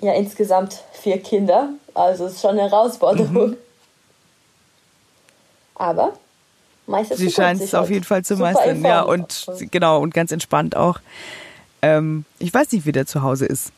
Ja, 0.00 0.12
insgesamt 0.14 0.82
vier 0.92 1.20
Kinder, 1.20 1.70
also 1.94 2.26
ist 2.26 2.40
schon 2.40 2.52
eine 2.52 2.62
Herausforderung. 2.62 3.50
Mhm. 3.50 3.56
Aber 5.74 6.12
meistens 6.86 7.18
Sie 7.18 7.30
scheint 7.30 7.60
es 7.60 7.74
auf 7.74 7.90
jeden 7.90 8.04
Fall 8.04 8.24
zu 8.24 8.36
meistern, 8.36 8.82
ja, 8.84 9.02
und 9.02 9.46
genau, 9.70 10.00
und 10.00 10.14
ganz 10.14 10.32
entspannt 10.32 10.76
auch. 10.76 11.00
Ähm, 11.82 12.24
ich 12.38 12.52
weiß 12.52 12.72
nicht, 12.72 12.86
wie 12.86 12.92
der 12.92 13.06
zu 13.06 13.22
Hause 13.22 13.46
ist. 13.46 13.72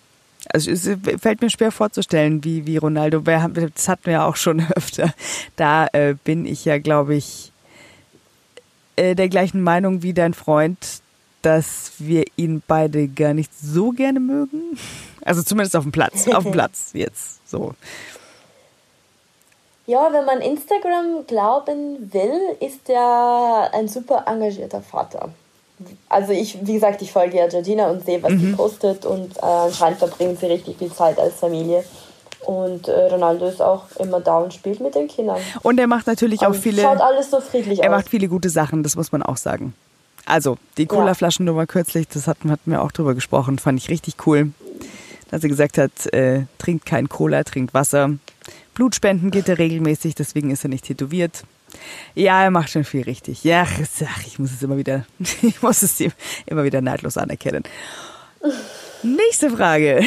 Also 0.53 0.71
es 0.71 0.89
fällt 1.21 1.43
mir 1.43 1.51
schwer 1.51 1.71
vorzustellen, 1.71 2.43
wie, 2.45 2.67
wie 2.67 2.79
Ronaldo, 2.79 3.21
das 3.21 3.89
hatten 3.89 4.07
wir 4.07 4.13
ja 4.15 4.27
auch 4.27 4.37
schon 4.37 4.67
öfter. 4.75 5.13
Da 5.57 5.87
äh, 5.93 6.15
bin 6.25 6.47
ich 6.47 6.65
ja, 6.65 6.79
glaube 6.79 7.15
ich, 7.15 7.53
äh, 8.97 9.15
der 9.15 9.29
gleichen 9.29 9.63
Meinung 9.63 10.03
wie 10.03 10.15
dein 10.15 10.35
Freund, 10.35 11.03
dass 11.43 11.93
wir 11.99 12.25
ihn 12.37 12.63
beide 12.67 13.09
gar 13.09 13.35
nicht 13.35 13.51
so 13.59 13.91
gerne 13.91 14.21
mögen. 14.21 14.79
Also 15.25 15.43
zumindest 15.43 15.77
auf 15.77 15.85
dem 15.85 15.93
Platz, 15.93 16.29
auf 16.29 16.45
dem 16.45 16.53
Platz 16.53 16.91
jetzt 16.93 17.49
so. 17.49 17.75
Ja, 19.87 20.13
wenn 20.13 20.25
man 20.25 20.41
Instagram 20.41 21.27
glauben 21.27 22.13
will, 22.13 22.41
ist 22.61 22.89
er 22.89 23.71
ein 23.73 23.89
super 23.89 24.25
engagierter 24.27 24.83
Vater. 24.83 25.31
Also 26.09 26.33
ich, 26.33 26.59
wie 26.65 26.75
gesagt, 26.75 27.03
ich 27.03 27.11
folge 27.11 27.39
ja 27.39 27.49
Georgina 27.49 27.89
und 27.89 28.05
sehe, 28.05 28.23
was 28.23 28.33
mhm. 28.33 28.39
sie 28.39 28.53
postet 28.53 29.07
und 29.07 29.37
äh, 29.39 29.41
anscheinend 29.41 29.99
verbringen 29.99 30.37
sie 30.37 30.47
richtig 30.47 30.77
viel 30.79 30.93
Zeit 30.93 31.19
als 31.19 31.35
Familie. 31.35 31.83
Und 32.47 32.89
äh, 32.89 33.07
Ronaldo 33.07 33.47
ist 33.47 33.61
auch 33.61 33.85
immer 33.99 34.21
da 34.21 34.39
und 34.39 34.55
spielt 34.55 34.81
mit 34.81 34.95
den 34.95 35.09
Kindern. 35.09 35.41
Und 35.63 35.79
er 35.79 35.87
macht 35.87 36.07
natürlich 36.07 36.47
auch 36.47 36.55
viele. 36.55 36.83
Schaut 36.83 37.01
alles 37.01 37.31
so 37.31 37.41
friedlich 37.41 37.81
er 37.81 37.85
aus. 37.85 37.93
Er 37.93 37.97
macht 37.97 38.09
viele 38.09 38.29
gute 38.29 38.49
Sachen, 38.49 38.83
das 38.83 38.97
muss 38.97 39.13
man 39.13 39.23
auch 39.23 39.37
sagen. 39.37 39.75
Also, 40.25 40.57
die 40.77 40.87
Cola-Flaschennummer 40.87 41.67
kürzlich, 41.67 42.07
das 42.09 42.27
hatten, 42.27 42.51
hatten 42.51 42.71
wir 42.71 42.83
auch 42.83 42.93
drüber 42.93 43.15
gesprochen, 43.15 43.59
fand 43.59 43.79
ich 43.81 43.89
richtig 43.89 44.27
cool. 44.27 44.53
Dass 45.31 45.43
er 45.43 45.49
gesagt 45.49 45.79
hat, 45.79 46.13
äh, 46.13 46.45
trinkt 46.59 46.87
kein 46.87 47.09
Cola, 47.09 47.45
trinkt 47.45 47.75
Wasser. 47.75 48.11
Blutspenden 48.75 49.31
geht 49.31 49.49
er 49.49 49.59
regelmäßig, 49.59 50.15
deswegen 50.15 50.51
ist 50.51 50.65
er 50.65 50.71
nicht 50.71 50.87
tätowiert. 50.87 51.45
Ja, 52.15 52.43
er 52.43 52.51
macht 52.51 52.71
schon 52.71 52.85
viel 52.85 53.03
richtig. 53.03 53.45
Ja, 53.45 53.67
ich 54.27 54.39
muss 54.39 54.51
es 54.53 54.63
immer 54.63 54.77
wieder, 54.77 55.07
ich 55.43 55.63
muss 55.63 55.83
es 55.83 56.03
immer 56.47 56.65
wieder 56.65 56.81
neidlos 56.83 57.17
anerkennen. 57.17 57.65
Nächste 59.03 59.51
Frage. 59.51 60.05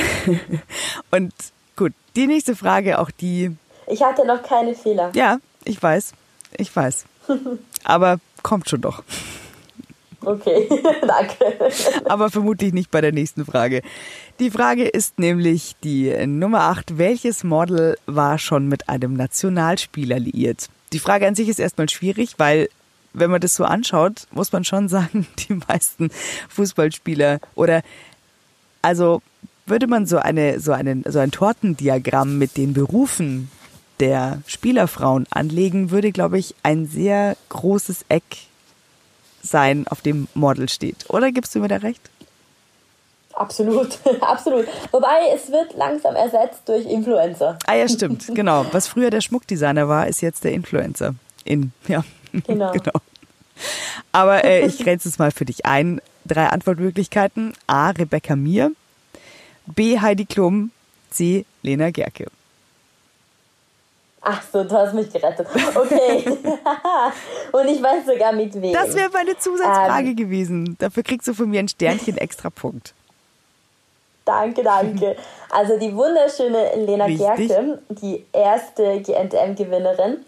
Und 1.12 1.34
gut, 1.76 1.94
die 2.16 2.28
nächste 2.28 2.56
Frage, 2.56 3.00
auch 3.00 3.12
die. 3.12 3.56
Ich 3.88 4.02
hatte 4.02 4.26
noch 4.26 4.44
keine 4.44 4.76
Fehler. 4.76 5.12
Ja, 5.14 5.40
ich 5.64 5.82
weiß. 5.82 6.14
Ich 6.58 6.76
weiß. 6.76 7.06
Aber 7.84 8.20
kommt 8.44 8.70
schon 8.70 8.82
doch. 8.82 9.04
Okay, 10.26 10.70
danke. 11.08 11.70
Aber 12.06 12.30
vermutlich 12.30 12.74
nicht 12.74 12.92
bei 12.92 13.02
der 13.02 13.12
nächsten 13.12 13.46
Frage. 13.46 13.82
Die 14.40 14.52
Frage 14.52 14.88
ist 14.88 15.20
nämlich 15.20 15.76
die 15.84 16.26
Nummer 16.26 16.62
8. 16.62 16.98
Welches 16.98 17.44
Model 17.44 17.98
war 18.06 18.38
schon 18.38 18.68
mit 18.68 18.90
einem 18.90 19.14
Nationalspieler 19.14 20.20
liiert? 20.20 20.70
Die 20.94 21.00
Frage 21.00 21.28
an 21.28 21.36
sich 21.36 21.50
ist 21.50 21.60
erstmal 21.60 21.90
schwierig, 21.90 22.36
weil 22.38 22.70
wenn 23.14 23.32
man 23.32 23.42
das 23.42 23.54
so 23.54 23.64
anschaut, 23.64 24.28
muss 24.32 24.52
man 24.52 24.64
schon 24.64 24.90
sagen, 24.90 25.28
die 25.48 25.60
meisten 25.68 26.10
Fußballspieler 26.50 27.40
oder 27.56 27.82
also 28.82 29.22
würde 29.66 29.88
man 29.88 30.06
so 30.06 30.18
eine 30.18 30.60
so 30.60 30.74
einen 30.74 31.04
so 31.08 31.20
ein 31.20 31.32
Tortendiagramm 31.32 32.38
mit 32.38 32.58
den 32.58 32.74
Berufen 32.74 33.50
der 34.00 34.42
Spielerfrauen 34.46 35.26
anlegen, 35.30 35.92
würde 35.92 36.12
glaube 36.12 36.38
ich 36.38 36.56
ein 36.64 36.88
sehr 36.88 37.38
großes 37.50 38.06
Eck 38.10 38.24
sein, 39.44 39.86
auf 39.88 40.02
dem 40.02 40.28
Model 40.34 40.70
steht. 40.70 41.06
Oder 41.10 41.32
gibst 41.32 41.54
du 41.54 41.60
mir 41.60 41.68
da 41.68 41.78
recht? 41.78 42.10
Absolut, 43.34 44.00
absolut. 44.22 44.68
Wobei 44.92 45.30
es 45.34 45.52
wird 45.52 45.76
langsam 45.76 46.16
ersetzt 46.16 46.62
durch 46.66 46.86
Influencer. 46.86 47.58
Ah 47.66 47.76
ja, 47.76 47.88
stimmt, 47.88 48.28
genau. 48.36 48.66
Was 48.72 48.88
früher 48.88 49.10
der 49.10 49.22
Schmuckdesigner 49.22 49.88
war, 49.88 50.08
ist 50.08 50.22
jetzt 50.22 50.44
der 50.44 50.54
Influencer. 50.54 51.16
In, 51.44 51.72
ja. 51.88 52.04
Genau. 52.48 52.72
genau. 52.74 52.94
Aber 54.12 54.44
äh, 54.44 54.66
ich 54.66 54.80
grenze 54.80 55.10
es 55.10 55.20
mal 55.20 55.32
für 55.32 55.46
dich 55.46 55.66
ein. 55.66 56.02
Drei 56.26 56.48
Antwortmöglichkeiten. 56.48 57.54
A. 57.68 57.90
Rebecca 57.90 58.36
Mir. 58.36 58.72
B. 59.66 60.00
Heidi 60.00 60.26
Klum. 60.26 60.72
C. 61.10 61.46
Lena 61.62 61.92
Gerke. 61.92 62.28
Ach 64.26 64.42
so, 64.52 64.64
du 64.64 64.72
hast 64.72 64.94
mich 64.94 65.12
gerettet. 65.12 65.48
Okay. 65.76 66.24
Und 67.52 67.68
ich 67.68 67.84
weiß 67.84 68.06
sogar 68.06 68.32
mit 68.32 68.54
wem. 68.62 68.72
Das 68.72 68.96
wäre 68.96 69.10
meine 69.10 69.38
Zusatzfrage 69.38 70.10
ähm, 70.10 70.16
gewesen. 70.16 70.78
Dafür 70.80 71.04
kriegst 71.04 71.28
du 71.28 71.34
von 71.34 71.50
mir 71.50 71.60
ein 71.60 71.68
Sternchen 71.68 72.18
extra 72.18 72.50
Punkt. 72.50 72.94
Danke, 74.24 74.64
danke. 74.64 75.18
Also 75.50 75.78
die 75.78 75.94
wunderschöne 75.94 76.86
Lena 76.86 77.06
Richtig. 77.06 77.50
Gerke, 77.50 77.80
die 77.90 78.26
erste 78.32 79.02
GNTM-Gewinnerin, 79.02 80.20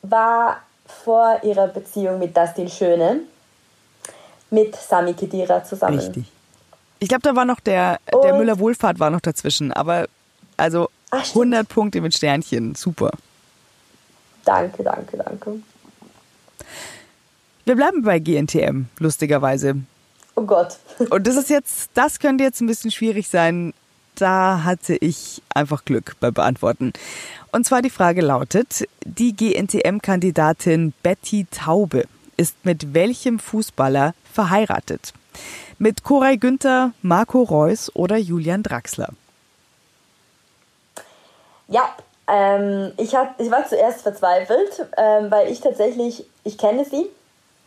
war 0.00 0.62
vor 0.86 1.38
ihrer 1.42 1.68
Beziehung 1.68 2.18
mit 2.18 2.34
Dustin 2.34 2.70
Schöne 2.70 3.20
mit 4.50 4.74
Sami 4.74 5.12
Kedira 5.12 5.62
zusammen. 5.62 5.98
Richtig. 5.98 6.24
Ich 7.00 7.08
glaube, 7.08 7.22
da 7.22 7.36
war 7.36 7.44
noch 7.44 7.60
der, 7.60 8.00
der 8.10 8.34
Müller 8.34 8.58
Wohlfahrt 8.58 8.98
war 8.98 9.10
noch 9.10 9.20
dazwischen, 9.20 9.72
aber 9.72 10.06
also 10.56 10.88
Ach, 11.10 11.28
100 11.28 11.68
Punkte 11.68 12.00
mit 12.00 12.14
Sternchen, 12.14 12.74
super. 12.74 13.10
Danke, 14.44 14.82
danke, 14.82 15.16
danke. 15.16 15.62
Wir 17.64 17.76
bleiben 17.76 18.02
bei 18.02 18.18
GNTM, 18.18 18.86
lustigerweise. 18.98 19.76
Oh 20.36 20.42
Gott. 20.42 20.78
Und 21.10 21.26
das 21.26 21.36
ist 21.36 21.50
jetzt, 21.50 21.90
das 21.94 22.18
könnte 22.18 22.44
jetzt 22.44 22.60
ein 22.60 22.66
bisschen 22.66 22.90
schwierig 22.90 23.28
sein. 23.28 23.74
Da 24.14 24.64
hatte 24.64 24.96
ich 24.96 25.42
einfach 25.54 25.84
Glück 25.84 26.16
beim 26.18 26.34
Beantworten. 26.34 26.92
Und 27.52 27.66
zwar 27.66 27.82
die 27.82 27.90
Frage 27.90 28.20
lautet, 28.20 28.88
die 29.04 29.34
GNTM-Kandidatin 29.34 30.92
Betty 31.02 31.46
Taube 31.50 32.04
ist 32.36 32.56
mit 32.64 32.94
welchem 32.94 33.38
Fußballer 33.38 34.14
verheiratet. 34.32 35.12
Mit 35.78 36.02
Koray 36.02 36.36
Günther, 36.36 36.92
Marco 37.02 37.42
Reus 37.42 37.94
oder 37.94 38.16
Julian 38.16 38.62
Draxler? 38.62 39.12
Ja, 41.68 41.90
ähm, 42.26 42.92
ich, 42.96 43.14
hab, 43.14 43.40
ich 43.40 43.50
war 43.50 43.66
zuerst 43.66 44.02
verzweifelt, 44.02 44.86
ähm, 44.96 45.30
weil 45.30 45.50
ich 45.50 45.60
tatsächlich, 45.60 46.26
ich 46.44 46.58
kenne 46.58 46.84
sie. 46.84 47.06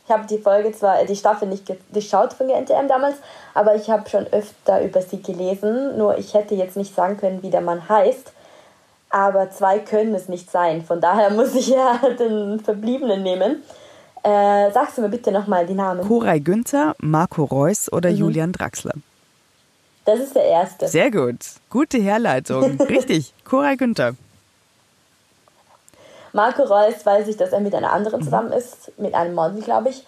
Ich 0.06 0.12
habe 0.12 0.28
die 0.28 0.40
Folge 0.40 0.72
zwar, 0.72 1.06
die 1.06 1.16
Staffel 1.16 1.48
nicht 1.48 1.72
geschaut 1.94 2.34
von 2.34 2.48
der 2.48 2.58
NTM 2.58 2.88
damals, 2.88 3.16
aber 3.54 3.76
ich 3.76 3.90
habe 3.90 4.10
schon 4.10 4.28
öfter 4.28 4.84
über 4.84 5.02
sie 5.02 5.22
gelesen. 5.22 5.98
Nur 5.98 6.18
ich 6.18 6.34
hätte 6.34 6.56
jetzt 6.56 6.76
nicht 6.76 6.94
sagen 6.94 7.18
können, 7.18 7.44
wie 7.44 7.50
der 7.50 7.62
Mann 7.62 7.88
heißt. 7.88 8.34
Aber 9.10 9.52
zwei 9.52 9.80
können 9.80 10.16
es 10.16 10.28
nicht 10.28 10.50
sein. 10.50 10.84
Von 10.84 11.02
daher 11.02 11.30
muss 11.32 11.56
ich 11.56 11.68
ja 11.68 12.00
den 12.20 12.60
Verbliebenen 12.60 13.24
nehmen. 13.24 13.64
Äh, 14.24 14.72
sagst 14.72 14.98
du 14.98 15.02
mir 15.02 15.10
bitte 15.10 15.32
nochmal 15.32 15.66
die 15.66 15.74
Namen? 15.74 16.08
Koray 16.08 16.40
Günther, 16.40 16.96
Marco 17.00 17.44
Reus 17.44 17.92
oder 17.92 18.12
mhm. 18.12 18.18
Julian 18.18 18.52
Draxler? 18.52 18.94
Das 20.06 20.20
ist 20.20 20.36
der 20.36 20.46
erste. 20.46 20.88
Sehr 20.88 21.12
gut. 21.12 21.38
Gute 21.70 22.00
Herleitung. 22.00 22.80
Richtig. 22.82 23.34
Koray 23.44 23.78
Günther. 23.78 24.16
Marco 26.34 26.64
Reus 26.64 27.06
weiß 27.06 27.28
ich, 27.28 27.38
dass 27.38 27.52
er 27.52 27.60
mit 27.60 27.76
einer 27.76 27.92
anderen 27.92 28.22
mhm. 28.22 28.26
zusammen 28.26 28.52
ist, 28.54 28.98
mit 28.98 29.14
einem 29.14 29.36
Model, 29.36 29.62
glaube 29.62 29.90
ich. 29.90 30.06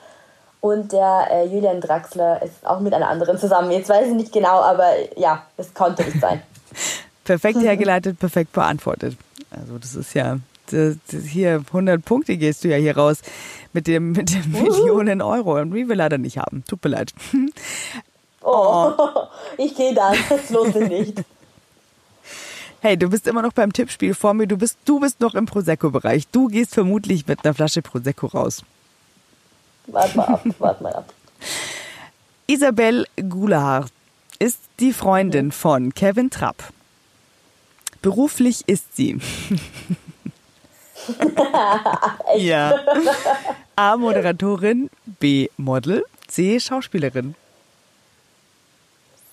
Und 0.62 0.94
der 0.94 1.28
äh, 1.30 1.46
Julian 1.46 1.82
Draxler 1.82 2.42
ist 2.42 2.66
auch 2.66 2.80
mit 2.80 2.94
einer 2.94 3.10
anderen 3.10 3.38
zusammen. 3.38 3.70
Jetzt 3.72 3.90
weiß 3.90 4.08
ich 4.08 4.14
nicht 4.14 4.32
genau, 4.32 4.62
aber 4.62 4.90
ja, 5.18 5.44
es 5.58 5.74
konnte 5.74 6.04
nicht 6.04 6.22
sein. 6.22 6.42
perfekt 7.24 7.60
hergeleitet, 7.62 8.20
perfekt 8.20 8.54
beantwortet. 8.54 9.18
Also 9.52 9.78
das 9.78 9.96
ist 9.96 10.14
ja 10.14 10.40
das, 10.72 10.96
das 11.12 11.24
hier 11.24 11.64
100 11.68 12.04
Punkte 12.04 12.38
gehst 12.38 12.64
du 12.64 12.70
ja 12.70 12.78
hier 12.78 12.96
raus 12.96 13.18
mit 13.74 13.88
dem 13.88 14.14
mit 14.14 14.34
den 14.34 14.52
Millionen 14.52 15.22
Euro 15.22 15.60
und 15.60 15.72
die 15.72 15.88
wir 15.88 15.96
leider 15.96 16.18
nicht 16.18 16.38
haben. 16.38 16.64
Tut 16.68 16.84
mir 16.84 16.92
leid. 16.92 17.14
Oh, 18.44 18.94
oh. 18.98 19.28
ich 19.58 19.76
gehe 19.76 19.94
dann. 19.94 20.18
Das 20.30 20.50
lohnt 20.50 20.74
sich 20.74 20.90
nicht. 20.90 21.24
Hey, 22.82 22.98
du 22.98 23.10
bist 23.10 23.28
immer 23.28 23.42
noch 23.42 23.54
beim 23.54 23.72
Tippspiel 23.72 24.14
vor 24.14 24.34
mir. 24.34 24.46
Du 24.46 24.58
bist, 24.58 24.78
du 24.84 25.00
bist 25.00 25.22
noch 25.22 25.36
im 25.36 25.46
Prosecco-Bereich. 25.46 26.28
Du 26.28 26.50
gehst 26.50 26.74
vermutlich 26.74 27.26
mit 27.26 27.46
einer 27.46 27.54
Flasche 27.54 27.82
Prosecco 27.82 28.28
raus. 28.28 28.62
Warte 29.88 30.18
mal 30.18 30.28
ab, 30.28 30.44
warte 30.60 30.84
mal 30.84 30.94
ab. 30.94 31.14
Isabelle 32.46 33.06
Goulart 33.30 33.92
ist 34.38 34.60
die 34.82 34.92
Freundin 34.92 35.54
von 35.54 35.94
Kevin 35.94 36.30
Trapp. 36.30 36.74
Beruflich 38.02 38.68
ist 38.68 38.98
sie. 38.98 39.22
ja. 42.36 42.80
A. 43.78 43.96
Moderatorin, 43.96 44.90
B. 45.06 45.48
Model, 45.56 46.04
C. 46.28 46.60
Schauspielerin 46.60 47.36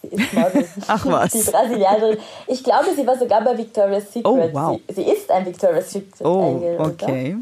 ist 0.03 0.33
Model. 0.33 0.69
Ach 0.87 1.07
was. 1.07 1.33
Die 1.33 1.43
Brasilianerin. 1.43 2.19
Ich 2.47 2.65
glaube, 2.65 2.95
sie 2.95 3.07
war 3.07 3.19
sogar 3.19 3.43
bei 3.43 3.57
Victoria's 3.57 4.13
Secret. 4.13 4.27
Oh, 4.27 4.49
wow. 4.53 4.81
sie, 4.89 4.95
sie 4.95 5.03
ist 5.11 5.31
ein 5.31 5.47
Victoria's 5.47 5.91
Secret 5.91 6.25
Oh, 6.25 6.77
okay. 6.79 7.37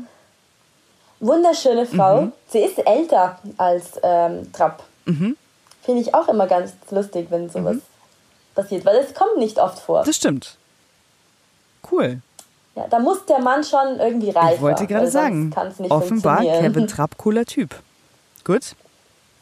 Wunderschöne 1.21 1.87
Frau. 1.87 2.23
Mhm. 2.23 2.33
Sie 2.49 2.61
ist 2.61 2.79
älter 2.79 3.39
als 3.57 3.93
ähm, 4.03 4.53
Trapp. 4.53 4.83
Mhm. 5.05 5.37
Finde 5.83 6.03
ich 6.03 6.15
auch 6.15 6.29
immer 6.29 6.47
ganz 6.47 6.73
lustig, 6.91 7.27
wenn 7.31 7.49
sowas 7.49 7.77
mhm. 7.77 7.83
passiert, 8.55 8.85
weil 8.85 8.97
es 8.97 9.15
kommt 9.15 9.39
nicht 9.39 9.59
oft 9.59 9.79
vor. 9.79 10.05
Das 10.05 10.17
stimmt. 10.17 10.57
Cool. 11.91 12.21
Ja, 12.75 12.87
da 12.89 13.01
muss 13.01 13.25
der 13.27 13.41
Mann 13.41 13.65
schon 13.65 13.99
irgendwie 13.99 14.31
reifen. 14.31 14.55
Ich 14.55 14.61
wollte 14.61 14.87
gerade 14.87 15.11
sagen, 15.11 15.53
offenbar 15.89 16.43
Kevin 16.43 16.87
Trapp 16.89 17.17
cooler 17.19 17.45
Typ. 17.45 17.75
Gut. 18.45 18.75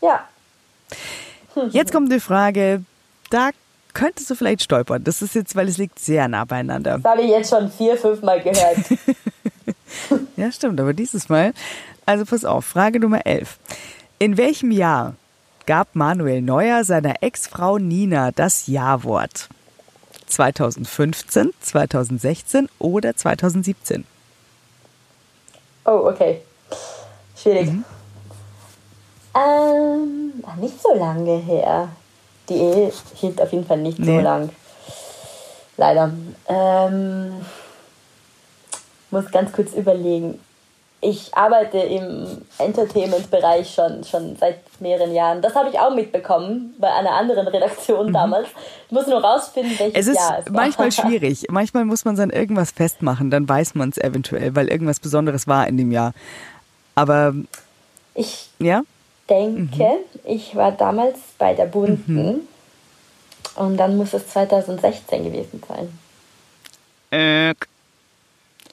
Ja. 0.01 0.27
Jetzt 1.71 1.93
kommt 1.93 2.13
die 2.13 2.21
Frage, 2.21 2.83
da 3.31 3.51
könntest 3.97 4.29
du 4.31 4.35
vielleicht 4.35 4.63
stolpern. 4.63 5.03
Das 5.05 5.23
ist 5.23 5.35
jetzt, 5.35 5.57
weil 5.57 5.69
es 5.69 5.79
liegt 5.79 5.99
sehr 5.99 6.29
nah 6.29 6.45
beieinander. 6.45 6.99
Das 6.99 7.13
habe 7.13 7.23
ich 7.23 7.31
jetzt 7.31 7.51
schon 7.51 7.71
vier, 7.71 7.97
fünf 7.97 8.23
Mal 8.23 8.43
gehört. 8.43 8.77
ja, 10.37 10.53
stimmt, 10.53 10.79
aber 10.81 10.93
dieses 10.93 11.29
Mal. 11.29 11.55
Also 12.05 12.25
pass 12.25 12.45
auf, 12.45 12.67
Frage 12.67 13.01
Nummer 13.01 13.25
11. 13.25 13.59
In 14.19 14.37
welchem 14.37 14.71
Jahr 14.71 15.15
gab 15.67 15.95
Manuel 15.95 16.43
Neuer 16.43 16.85
seiner 16.85 17.23
Ex-Frau 17.23 17.79
Nina 17.79 18.33
das 18.33 18.67
Ja-Wort? 18.67 19.49
2015, 20.27 21.53
2016 21.61 22.69
oder 22.79 23.17
2017? 23.17 24.05
Oh, 25.87 26.11
okay. 26.11 26.43
Schwierig. 27.37 27.71
Mhm. 27.71 27.85
Ähm, 29.35 30.33
nicht 30.61 30.83
so 30.83 30.95
lange 30.95 31.39
her 31.39 31.89
die 32.49 32.55
Ehe 32.55 32.93
hielt 33.15 33.41
auf 33.41 33.53
jeden 33.53 33.67
Fall 33.67 33.79
nicht 33.79 33.99
nee. 33.99 34.17
so 34.19 34.23
lang. 34.23 34.51
Leider. 35.77 36.11
Ähm, 36.49 37.33
muss 39.11 39.31
ganz 39.31 39.53
kurz 39.53 39.73
überlegen. 39.75 40.41
Ich 41.03 41.35
arbeite 41.35 41.79
im 41.79 42.43
Entertainment-Bereich 42.59 43.73
schon, 43.73 44.03
schon 44.03 44.37
seit 44.37 44.59
mehreren 44.81 45.13
Jahren. 45.15 45.43
Das 45.43 45.55
habe 45.55 45.69
ich 45.69 45.79
auch 45.79 45.95
mitbekommen 45.95 46.75
bei 46.79 46.91
einer 46.91 47.13
anderen 47.13 47.47
Redaktion 47.47 48.09
mhm. 48.09 48.13
damals. 48.13 48.49
Ich 48.87 48.93
muss 48.93 49.07
nur 49.07 49.23
rausfinden, 49.23 49.79
welches 49.79 49.95
es 49.95 50.07
ist 50.09 50.17
Jahr 50.17 50.39
es 50.41 50.47
war. 50.47 50.53
manchmal 50.53 50.91
schwierig. 50.93 51.45
Manchmal 51.51 51.85
muss 51.85 52.05
man 52.05 52.17
dann 52.17 52.31
irgendwas 52.31 52.71
festmachen, 52.71 53.31
dann 53.31 53.49
weiß 53.49 53.75
man 53.75 53.91
es 53.91 53.99
eventuell, 53.99 54.57
weil 54.57 54.69
irgendwas 54.69 54.99
Besonderes 54.99 55.47
war 55.47 55.69
in 55.69 55.77
dem 55.77 55.93
Jahr. 55.93 56.13
Aber 56.95 57.35
ich, 58.15 58.49
ja? 58.59 58.83
Denke, 59.29 59.85
mhm. 59.85 60.21
ich 60.25 60.55
war 60.55 60.73
damals 60.73 61.19
bei 61.39 61.55
der 61.55 61.67
Bunten 61.67 62.15
mhm. 62.15 62.41
und 63.57 63.77
dann 63.77 63.97
muss 63.97 64.15
es 64.15 64.29
2016 64.29 65.25
gewesen 65.25 65.63
sein. 65.67 65.89
Äh, 67.11 67.55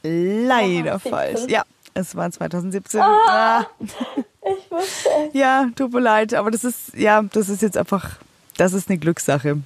leider 0.03 0.99
falsch. 0.99 1.41
Ja, 1.47 1.63
es 1.93 2.15
war 2.15 2.31
2017. 2.31 2.99
Ah, 2.99 3.19
ah. 3.27 3.65
Ich 3.79 4.71
wusste. 4.71 5.09
Ja, 5.33 5.69
tut 5.75 5.93
mir 5.93 6.01
leid, 6.01 6.33
aber 6.33 6.51
das 6.51 6.63
ist, 6.63 6.93
ja, 6.95 7.21
das 7.21 7.49
ist 7.49 7.61
jetzt 7.61 7.77
einfach, 7.77 8.17
das 8.57 8.73
ist 8.73 8.89
eine 8.89 8.97
Glückssache. 8.97 9.57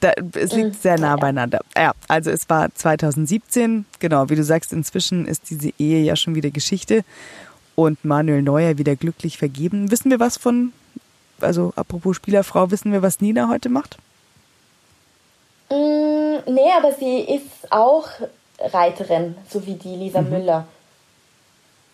Da, 0.00 0.12
es 0.34 0.52
liegt 0.52 0.68
mhm. 0.68 0.78
sehr 0.80 0.98
nah 0.98 1.16
beieinander. 1.16 1.60
Ja, 1.76 1.92
also 2.08 2.30
es 2.30 2.48
war 2.48 2.74
2017, 2.74 3.84
genau, 4.00 4.28
wie 4.30 4.36
du 4.36 4.42
sagst, 4.42 4.72
inzwischen 4.72 5.26
ist 5.26 5.50
diese 5.50 5.70
Ehe 5.78 6.02
ja 6.02 6.16
schon 6.16 6.34
wieder 6.34 6.50
Geschichte 6.50 7.04
und 7.74 8.04
Manuel 8.04 8.42
Neuer 8.42 8.78
wieder 8.78 8.96
glücklich 8.96 9.38
vergeben. 9.38 9.90
Wissen 9.90 10.10
wir 10.10 10.20
was 10.20 10.36
von, 10.36 10.72
also 11.40 11.72
apropos 11.76 12.16
Spielerfrau, 12.16 12.70
wissen 12.70 12.92
wir, 12.92 13.02
was 13.02 13.20
Nina 13.20 13.48
heute 13.48 13.68
macht? 13.68 13.96
Mm, 15.70 16.52
nee, 16.52 16.70
aber 16.76 16.92
sie 16.98 17.20
ist 17.20 17.70
auch 17.70 18.08
Reiterin, 18.58 19.34
so 19.48 19.66
wie 19.66 19.74
die 19.74 19.96
Lisa 19.96 20.20
mhm. 20.20 20.30
Müller. 20.30 20.66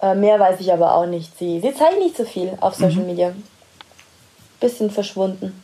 Äh, 0.01 0.14
mehr 0.14 0.38
weiß 0.38 0.61
ich 0.61 0.73
aber 0.73 0.95
auch 0.95 1.07
nicht. 1.07 1.37
Sie, 1.38 1.61
sie 1.61 1.75
zeigt 1.75 1.99
nicht 1.99 2.17
so 2.17 2.25
viel 2.25 2.53
auf 2.61 2.75
Social 2.75 3.01
mhm. 3.01 3.07
Media. 3.07 3.35
Bisschen 4.61 4.91
verschwunden. 4.91 5.62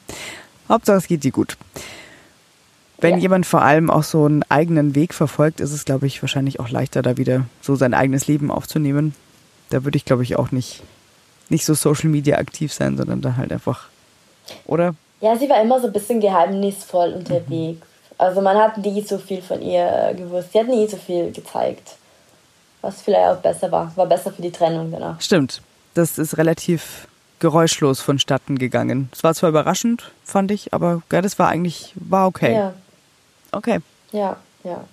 Hauptsache 0.69 0.99
es 0.99 1.07
geht 1.07 1.25
ihr 1.25 1.33
gut. 1.33 1.57
Wenn 2.99 3.17
ja. 3.17 3.23
jemand 3.23 3.45
vor 3.45 3.63
allem 3.63 3.91
auch 3.91 4.05
so 4.05 4.25
einen 4.25 4.45
eigenen 4.49 4.95
Weg 4.95 5.13
verfolgt, 5.13 5.61
ist 5.61 5.73
es, 5.73 5.85
glaube 5.85 6.07
ich, 6.07 6.23
wahrscheinlich 6.23 6.59
auch 6.61 6.71
leichter, 6.71 7.03
da 7.03 7.17
wieder 7.17 7.45
so 7.61 7.75
sein 7.75 7.93
eigenes 7.93 8.29
Leben 8.29 8.51
aufzunehmen 8.51 9.15
da 9.71 9.85
würde 9.85 9.97
ich, 9.97 10.05
glaube 10.05 10.23
ich, 10.23 10.37
auch 10.37 10.51
nicht, 10.51 10.83
nicht 11.49 11.65
so 11.65 11.75
Social 11.75 12.09
Media 12.09 12.39
aktiv 12.39 12.73
sein, 12.73 12.97
sondern 12.97 13.21
da 13.21 13.37
halt 13.37 13.53
einfach, 13.53 13.89
oder? 14.67 14.95
Ja, 15.21 15.37
sie 15.37 15.49
war 15.49 15.61
immer 15.63 15.81
so 15.81 15.87
ein 15.87 15.93
bisschen 15.93 16.21
geheimnisvoll 16.21 17.13
unterwegs. 17.13 17.81
Mhm. 17.81 17.95
Also 18.19 18.41
man 18.41 18.57
hat 18.57 18.79
nie 18.79 19.03
so 19.03 19.19
viel 19.19 19.43
von 19.43 19.61
ihr 19.61 20.15
gewusst. 20.17 20.53
Sie 20.53 20.61
hat 20.61 20.69
nie 20.69 20.87
so 20.87 20.97
viel 20.97 21.33
gezeigt. 21.33 21.97
Was 22.81 23.03
vielleicht 23.03 23.27
auch 23.27 23.39
besser 23.39 23.73
war. 23.73 23.93
War 23.97 24.07
besser 24.07 24.33
für 24.33 24.43
die 24.43 24.53
Trennung 24.53 24.93
danach. 24.93 25.21
Stimmt. 25.21 25.63
Das 25.95 26.19
ist 26.19 26.37
relativ 26.37 27.09
geräuschlos 27.41 28.01
vonstatten 28.01 28.59
gegangen. 28.59 29.09
Es 29.13 29.25
war 29.25 29.35
zwar 29.35 29.51
überraschend, 29.51 30.11
fand 30.25 30.51
ich, 30.51 30.73
aber 30.73 31.03
ja, 31.11 31.21
das 31.21 31.39
war 31.39 31.49
eigentlich, 31.49 31.93
war 31.97 32.27
okay. 32.27 32.55
Ja. 32.55 32.75
Okay. 33.53 33.81
Ja, 34.13 34.37
ja. 34.63 34.85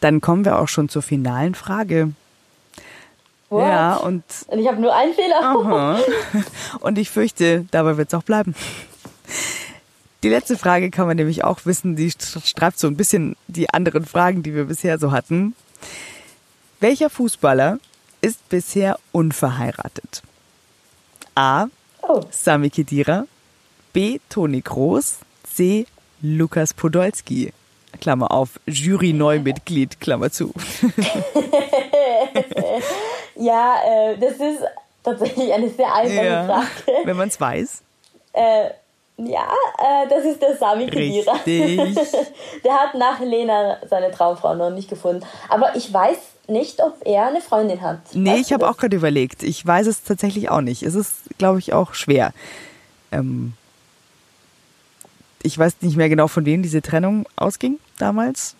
Dann 0.00 0.20
kommen 0.20 0.44
wir 0.44 0.58
auch 0.58 0.68
schon 0.68 0.88
zur 0.88 1.02
finalen 1.02 1.54
Frage. 1.54 2.12
What? 3.48 3.62
Ja, 3.62 3.96
und, 3.96 4.24
und 4.48 4.58
ich 4.58 4.66
habe 4.66 4.80
nur 4.80 4.94
einen 4.94 5.14
Fehler. 5.14 5.40
Aha. 5.40 6.00
Und 6.80 6.98
ich 6.98 7.10
fürchte, 7.10 7.64
dabei 7.70 7.96
wird 7.96 8.08
es 8.08 8.14
auch 8.14 8.24
bleiben. 8.24 8.56
Die 10.24 10.28
letzte 10.28 10.58
Frage 10.58 10.90
kann 10.90 11.06
man 11.06 11.16
nämlich 11.16 11.44
auch 11.44 11.60
wissen, 11.64 11.94
die 11.94 12.10
streift 12.10 12.80
so 12.80 12.88
ein 12.88 12.96
bisschen 12.96 13.36
die 13.46 13.70
anderen 13.70 14.04
Fragen, 14.04 14.42
die 14.42 14.54
wir 14.54 14.64
bisher 14.64 14.98
so 14.98 15.12
hatten. 15.12 15.54
Welcher 16.80 17.08
Fußballer 17.08 17.78
ist 18.20 18.48
bisher 18.48 18.98
unverheiratet? 19.12 20.22
A. 21.36 21.66
Oh. 22.02 22.22
Sami 22.30 22.70
Khedira. 22.70 23.26
B. 23.92 24.18
Toni 24.28 24.60
Groß. 24.60 25.18
C. 25.54 25.86
Lukas 26.20 26.74
Podolski. 26.74 27.52
Klammer 28.00 28.32
auf, 28.32 28.58
Jury-Neumitglied, 28.66 30.00
Klammer 30.00 30.30
zu. 30.30 30.52
ja, 33.36 33.76
äh, 33.84 34.18
das 34.18 34.32
ist 34.32 34.62
tatsächlich 35.02 35.52
eine 35.52 35.68
sehr 35.70 35.92
einfache 35.94 36.26
ja, 36.26 36.44
Frage. 36.44 37.04
Wenn 37.04 37.16
man 37.16 37.28
es 37.28 37.40
weiß. 37.40 37.82
Äh, 38.32 38.70
ja, 39.18 39.48
äh, 39.78 40.08
das 40.08 40.24
ist 40.24 40.42
der 40.42 40.56
Sami 40.56 40.86
Khedira. 40.86 41.32
Richtig. 41.46 41.94
der 42.64 42.74
hat 42.74 42.94
nach 42.94 43.20
Lena 43.20 43.78
seine 43.88 44.10
Traumfrau 44.10 44.54
noch 44.54 44.70
nicht 44.70 44.90
gefunden. 44.90 45.24
Aber 45.48 45.74
ich 45.74 45.90
weiß 45.90 46.18
nicht, 46.48 46.82
ob 46.82 46.98
er 47.04 47.28
eine 47.28 47.40
Freundin 47.40 47.80
hat. 47.80 48.00
Nee, 48.12 48.32
weißt 48.32 48.40
ich 48.42 48.52
habe 48.52 48.68
auch 48.68 48.76
gerade 48.76 48.96
überlegt. 48.96 49.42
Ich 49.42 49.64
weiß 49.64 49.86
es 49.86 50.02
tatsächlich 50.02 50.50
auch 50.50 50.60
nicht. 50.60 50.82
Es 50.82 50.94
ist, 50.94 51.14
glaube 51.38 51.58
ich, 51.58 51.72
auch 51.72 51.94
schwer. 51.94 52.32
Ähm, 53.10 53.54
ich 55.42 55.58
weiß 55.58 55.76
nicht 55.80 55.96
mehr 55.96 56.08
genau, 56.08 56.28
von 56.28 56.44
wem 56.44 56.62
diese 56.62 56.82
Trennung 56.82 57.26
ausging 57.36 57.78
damals. 57.98 58.54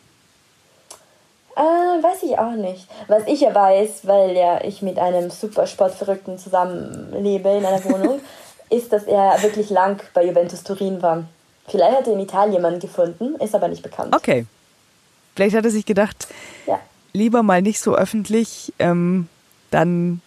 Weiß 2.03 2.23
ich 2.23 2.39
auch 2.39 2.53
nicht. 2.53 2.87
Was 3.09 3.25
ich 3.27 3.41
ja 3.41 3.55
weiß, 3.55 4.07
weil 4.07 4.37
ja 4.37 4.63
ich 4.63 4.83
mit 4.83 4.99
einem 4.99 5.31
super 5.31 5.67
Sportverrückten 5.67 6.39
zusammenlebe 6.39 7.51
in 7.51 7.65
einer 7.65 7.85
Wohnung, 7.85 8.21
ist, 8.71 8.93
dass 8.93 9.05
er 9.05 9.43
wirklich 9.43 9.71
lang 9.71 10.01
bei 10.15 10.25
Juventus 10.25 10.63
Turin 10.63 11.03
war. 11.03 11.25
Vielleicht 11.69 11.97
hat 11.97 12.07
er 12.07 12.13
in 12.15 12.21
Italien 12.21 12.55
jemanden 12.55 12.81
gefunden, 12.81 13.35
ist 13.37 13.55
aber 13.55 13.69
nicht 13.69 13.83
bekannt. 13.83 14.15
Okay. 14.15 14.47
Vielleicht 15.35 15.57
hat 15.57 15.65
er 15.65 15.71
sich 15.71 15.85
gedacht, 15.85 16.29
ja. 16.67 16.81
lieber 17.13 17.43
mal 17.43 17.61
nicht 17.63 17.81
so 17.81 17.95
öffentlich, 17.95 18.73
ähm, 18.79 19.29
dann 19.71 20.23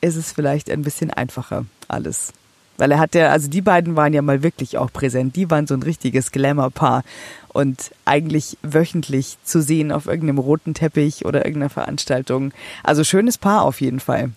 ist 0.00 0.16
es 0.16 0.32
vielleicht 0.32 0.70
ein 0.70 0.82
bisschen 0.82 1.10
einfacher 1.10 1.64
alles. 1.88 2.32
Weil 2.78 2.92
er 2.92 2.98
hat 2.98 3.14
ja, 3.14 3.30
also 3.30 3.48
die 3.48 3.60
beiden 3.60 3.96
waren 3.96 4.12
ja 4.12 4.22
mal 4.22 4.42
wirklich 4.42 4.78
auch 4.78 4.92
präsent. 4.92 5.36
Die 5.36 5.50
waren 5.50 5.66
so 5.66 5.74
ein 5.74 5.82
richtiges 5.82 6.32
Glamour-Paar 6.32 7.04
und 7.48 7.90
eigentlich 8.04 8.56
wöchentlich 8.62 9.36
zu 9.44 9.62
sehen 9.62 9.92
auf 9.92 10.06
irgendeinem 10.06 10.38
roten 10.38 10.74
Teppich 10.74 11.24
oder 11.24 11.44
irgendeiner 11.44 11.70
Veranstaltung. 11.70 12.52
Also 12.82 13.04
schönes 13.04 13.38
Paar 13.38 13.62
auf 13.62 13.80
jeden 13.80 14.00
Fall. 14.00 14.30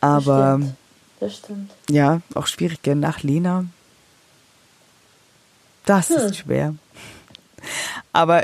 Aber 0.00 0.60
das 1.22 1.36
stimmt. 1.36 1.70
Ja, 1.88 2.20
auch 2.34 2.48
schwierig, 2.48 2.82
gell? 2.82 2.96
Nach 2.96 3.22
Lena. 3.22 3.66
Das 5.86 6.08
hm. 6.08 6.16
ist 6.16 6.36
schwer. 6.36 6.74
Aber. 8.12 8.42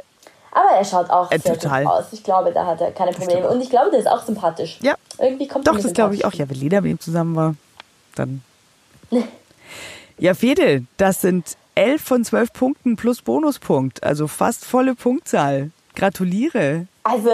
Aber 0.53 0.69
er 0.77 0.85
schaut 0.85 1.11
auch 1.11 1.31
äh, 1.33 1.41
sehr 1.41 1.59
total. 1.59 1.85
gut 1.85 1.93
aus. 1.93 2.05
Ich 2.13 2.23
glaube, 2.23 2.53
da 2.53 2.67
hat 2.67 2.81
er 2.81 2.93
keine 2.93 3.11
Probleme. 3.11 3.49
Und 3.49 3.61
ich 3.61 3.71
glaube, 3.71 3.91
der 3.91 3.99
ist 3.99 4.07
auch 4.07 4.25
sympathisch. 4.25 4.79
Ja. 4.81 4.95
Irgendwie 5.19 5.49
kommt 5.49 5.67
Doch, 5.67 5.79
das 5.79 5.93
glaube 5.93 6.15
ich 6.15 6.25
auch. 6.25 6.33
Ja, 6.35 6.49
wenn 6.49 6.57
Lena 6.57 6.81
mit 6.81 6.93
ihm 6.93 7.01
zusammen 7.01 7.35
war, 7.35 7.57
dann. 8.15 8.43
ja, 10.19 10.35
Fede, 10.35 10.85
das 10.97 11.21
sind 11.21 11.57
elf 11.75 12.03
von 12.03 12.25
zwölf 12.25 12.53
Punkten 12.53 12.97
plus 12.97 13.23
Bonuspunkt. 13.23 14.03
Also 14.03 14.27
fast 14.27 14.65
volle 14.65 14.95
Punktzahl. 14.95 15.71
Gratuliere. 15.95 16.87
Also 17.05 17.31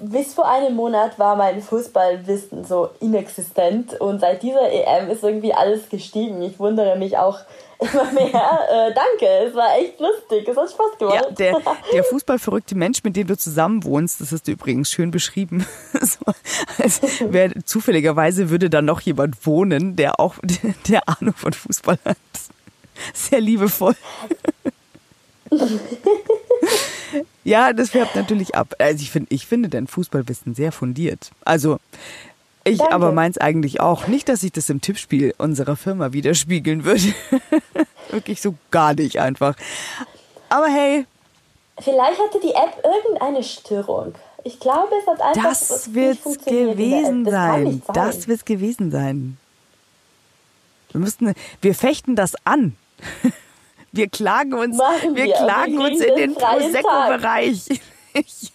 bis 0.00 0.34
vor 0.34 0.48
einem 0.48 0.74
Monat 0.74 1.18
war 1.20 1.36
mein 1.36 1.62
Fußballwissen 1.62 2.64
so 2.64 2.90
inexistent 2.98 4.00
und 4.00 4.18
seit 4.18 4.42
dieser 4.42 4.72
EM 4.72 5.08
ist 5.08 5.22
irgendwie 5.22 5.54
alles 5.54 5.88
gestiegen. 5.88 6.42
Ich 6.42 6.58
wundere 6.58 6.98
mich 6.98 7.16
auch 7.16 7.38
immer 7.78 8.10
mehr. 8.12 8.26
äh, 8.26 8.92
danke, 8.92 9.26
es 9.46 9.54
war 9.54 9.78
echt 9.78 10.00
lustig, 10.00 10.48
es 10.48 10.56
hat 10.56 10.68
Spaß 10.68 10.98
gemacht. 10.98 11.14
Ja, 11.14 11.30
der, 11.30 11.56
der 11.92 12.02
fußballverrückte 12.02 12.74
Mensch, 12.74 13.04
mit 13.04 13.14
dem 13.14 13.28
du 13.28 13.36
zusammen 13.36 13.84
wohnst, 13.84 14.20
das 14.20 14.32
hast 14.32 14.48
du 14.48 14.52
übrigens 14.52 14.90
schön 14.90 15.12
beschrieben. 15.12 15.64
so, 16.00 16.24
als 16.82 17.00
wär, 17.20 17.52
zufälligerweise 17.64 18.50
würde 18.50 18.70
da 18.70 18.82
noch 18.82 19.00
jemand 19.02 19.46
wohnen, 19.46 19.94
der 19.94 20.18
auch 20.18 20.34
der 20.88 21.08
Ahnung 21.08 21.34
von 21.34 21.52
Fußball 21.52 21.98
hat. 22.04 22.16
Sehr 23.14 23.40
liebevoll. 23.40 23.94
Ja, 27.44 27.72
das 27.72 27.90
färbt 27.90 28.14
natürlich 28.16 28.54
ab. 28.54 28.74
Also 28.78 29.02
ich, 29.02 29.10
find, 29.10 29.30
ich 29.30 29.46
finde 29.46 29.68
dein 29.68 29.86
Fußballwissen 29.86 30.54
sehr 30.54 30.72
fundiert. 30.72 31.30
Also 31.44 31.78
ich 32.64 32.78
Danke. 32.78 32.94
aber 32.94 33.12
meins 33.12 33.38
eigentlich 33.38 33.80
auch. 33.80 34.06
Nicht, 34.08 34.28
dass 34.28 34.42
ich 34.42 34.52
das 34.52 34.68
im 34.68 34.80
Tippspiel 34.80 35.34
unserer 35.38 35.76
Firma 35.76 36.12
widerspiegeln 36.12 36.84
würde. 36.84 37.14
Wirklich 38.10 38.40
so 38.40 38.54
gar 38.70 38.94
nicht 38.94 39.18
einfach. 39.18 39.54
Aber 40.48 40.66
hey. 40.66 41.06
Vielleicht 41.80 42.18
hatte 42.20 42.40
die 42.42 42.52
App 42.52 42.84
irgendeine 42.84 43.42
Störung. 43.42 44.14
Ich 44.44 44.60
glaube, 44.60 44.92
es 45.00 45.06
hat 45.06 45.20
einfach 45.20 45.50
das 45.50 45.94
wird 45.94 46.22
gewesen 46.22 47.24
das 47.24 47.32
sein. 47.32 47.64
sein. 47.64 47.82
Das 47.94 48.28
wird 48.28 48.46
gewesen 48.46 48.90
sein. 48.90 49.36
Wir 50.92 51.00
müssten, 51.00 51.34
wir 51.60 51.74
fechten 51.74 52.16
das 52.16 52.34
an. 52.44 52.76
Wir 53.92 54.08
klagen 54.08 54.54
uns, 54.54 54.76
wir, 54.76 55.14
wir 55.14 55.34
klagen 55.34 55.78
uns 55.78 56.00
in 56.00 56.16
den 56.16 56.34
Prosecco-Bereich. 56.34 57.80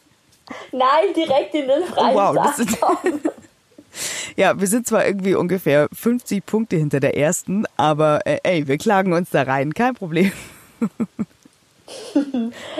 Nein, 0.72 1.13
direkt 1.15 1.56
in 1.56 1.67
den 1.67 1.84
freien 1.86 2.15
oh, 2.15 2.36
wow, 2.36 2.36
das 2.36 2.65
Ja, 4.36 4.60
wir 4.60 4.67
sind 4.67 4.88
zwar 4.88 5.06
irgendwie 5.06 5.36
ungefähr 5.36 5.88
50 5.93 6.46
Punkte 6.46 6.78
hinter 6.78 7.00
der 7.00 7.15
ersten, 7.17 7.65
aber 7.78 8.26
äh, 8.26 8.39
ey, 8.43 8.67
wir 8.67 8.78
klagen 8.78 9.13
uns 9.13 9.30
da 9.30 9.43
rein, 9.43 9.74
kein 9.74 9.93
Problem. 9.93 10.32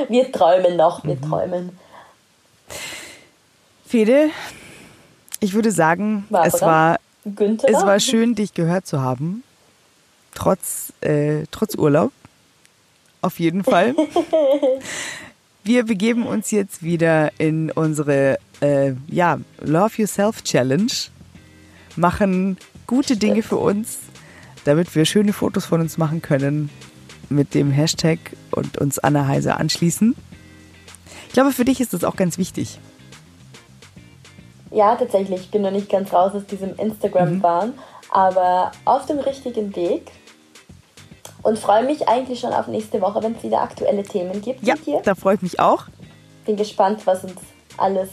wir 0.10 0.32
träumen 0.32 0.76
noch, 0.76 1.04
wir 1.04 1.16
mhm. 1.16 1.22
träumen. 1.22 1.80
Fede, 3.86 4.32
ich 5.39 5.54
würde 5.54 5.72
sagen, 5.72 6.26
es 6.44 6.62
war, 6.62 7.00
es 7.24 7.86
war 7.86 8.00
schön, 8.00 8.34
dich 8.34 8.56
gehört 8.56 8.88
zu 8.88 9.02
haben, 9.02 9.44
trotz, 10.34 10.94
äh, 11.02 11.44
trotz 11.52 11.76
Urlaub 11.76 12.12
auf 13.23 13.39
jeden 13.39 13.63
Fall. 13.63 13.95
Wir 15.63 15.86
begeben 15.86 16.25
uns 16.25 16.51
jetzt 16.51 16.83
wieder 16.83 17.31
in 17.39 17.71
unsere 17.71 18.38
äh, 18.59 18.93
ja, 19.07 19.39
Love 19.62 20.01
Yourself 20.01 20.43
Challenge, 20.43 20.91
machen 21.95 22.57
gute 22.86 23.15
Dinge 23.15 23.43
für 23.43 23.55
uns, 23.55 23.99
damit 24.65 24.93
wir 24.93 25.05
schöne 25.05 25.31
Fotos 25.31 25.65
von 25.65 25.79
uns 25.79 25.97
machen 25.97 26.21
können 26.21 26.69
mit 27.29 27.53
dem 27.53 27.71
Hashtag 27.71 28.19
und 28.51 28.77
uns 28.77 28.99
Anna 28.99 29.25
Heise 29.27 29.55
anschließen. 29.55 30.15
Ich 31.27 31.33
glaube, 31.33 31.53
für 31.53 31.63
dich 31.63 31.79
ist 31.79 31.93
das 31.93 32.03
auch 32.03 32.17
ganz 32.17 32.38
wichtig. 32.38 32.77
Ja, 34.69 34.95
tatsächlich. 34.95 35.41
Ich 35.41 35.51
bin 35.51 35.62
noch 35.62 35.71
nicht 35.71 35.89
ganz 35.89 36.12
raus 36.12 36.33
aus 36.36 36.45
diesem 36.45 36.75
Instagram-Bahn, 36.75 37.69
mhm. 37.69 37.79
aber 38.09 38.71
auf 38.83 39.05
dem 39.05 39.19
richtigen 39.19 39.73
Weg 39.75 40.12
und 41.43 41.60
freue 41.60 41.86
mich 41.86 42.08
eigentlich 42.08 42.39
schon 42.39 42.53
auf 42.53 42.67
nächste 42.67 43.01
Woche, 43.01 43.21
wenn 43.21 43.36
es 43.36 43.43
wieder 43.43 43.62
aktuelle 43.62 44.03
Themen 44.03 44.41
gibt. 44.41 44.65
Ja, 44.65 44.75
da 45.03 45.13
freue 45.13 45.36
ich 45.36 45.41
mich 45.41 45.60
auch. 45.60 45.86
Bin 46.45 46.58
gespannt, 46.58 47.06
was 47.06 47.23
uns 47.23 47.36
alles 47.77 48.10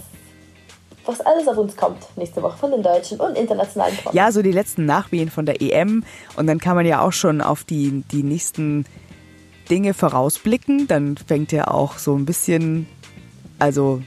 was 1.06 1.20
alles 1.22 1.48
auf 1.48 1.56
uns 1.56 1.76
kommt 1.76 2.06
nächste 2.16 2.42
Woche 2.42 2.58
von 2.58 2.70
den 2.70 2.82
deutschen 2.82 3.18
und 3.20 3.36
internationalen 3.36 3.96
Promis. 3.96 4.14
Ja, 4.14 4.30
so 4.30 4.42
die 4.42 4.52
letzten 4.52 4.84
Nachwehen 4.84 5.30
von 5.30 5.46
der 5.46 5.60
EM 5.62 6.04
und 6.36 6.46
dann 6.46 6.58
kann 6.58 6.76
man 6.76 6.84
ja 6.84 7.00
auch 7.00 7.12
schon 7.12 7.40
auf 7.40 7.64
die, 7.64 8.04
die 8.12 8.22
nächsten 8.22 8.84
Dinge 9.70 9.94
vorausblicken. 9.94 10.88
Dann 10.88 11.16
fängt 11.16 11.52
ja 11.52 11.68
auch 11.68 11.98
so 11.98 12.14
ein 12.14 12.26
bisschen, 12.26 12.86
also 13.58 14.02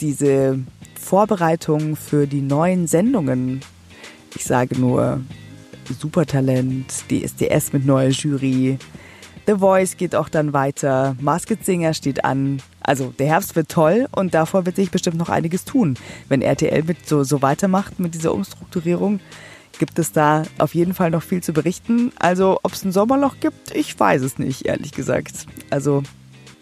diese 0.00 0.60
Vorbereitung 0.98 1.96
für 1.96 2.26
die 2.26 2.42
neuen 2.42 2.86
Sendungen, 2.86 3.60
ich 4.36 4.44
sage 4.44 4.78
nur 4.78 5.20
Supertalent, 5.94 6.92
DSDS 7.10 7.72
mit 7.72 7.86
neuer 7.86 8.10
Jury. 8.10 8.78
The 9.46 9.54
Voice 9.54 9.96
geht 9.96 10.14
auch 10.14 10.28
dann 10.28 10.52
weiter. 10.52 11.16
Masked 11.20 11.64
Singer 11.64 11.94
steht 11.94 12.24
an. 12.24 12.60
Also 12.80 13.14
der 13.18 13.28
Herbst 13.28 13.56
wird 13.56 13.70
toll 13.70 14.06
und 14.14 14.34
davor 14.34 14.66
wird 14.66 14.76
sich 14.76 14.90
bestimmt 14.90 15.16
noch 15.16 15.30
einiges 15.30 15.64
tun. 15.64 15.96
Wenn 16.28 16.42
RTL 16.42 16.82
mit 16.82 17.08
so, 17.08 17.24
so 17.24 17.40
weitermacht 17.40 17.98
mit 17.98 18.14
dieser 18.14 18.34
Umstrukturierung, 18.34 19.20
gibt 19.78 19.98
es 19.98 20.12
da 20.12 20.42
auf 20.58 20.74
jeden 20.74 20.92
Fall 20.92 21.10
noch 21.10 21.22
viel 21.22 21.42
zu 21.42 21.52
berichten. 21.52 22.12
Also 22.18 22.60
ob 22.62 22.72
es 22.72 22.84
ein 22.84 22.92
Sommerloch 22.92 23.36
gibt, 23.40 23.74
ich 23.74 23.98
weiß 23.98 24.22
es 24.22 24.38
nicht, 24.38 24.66
ehrlich 24.66 24.92
gesagt. 24.92 25.46
Also 25.70 26.02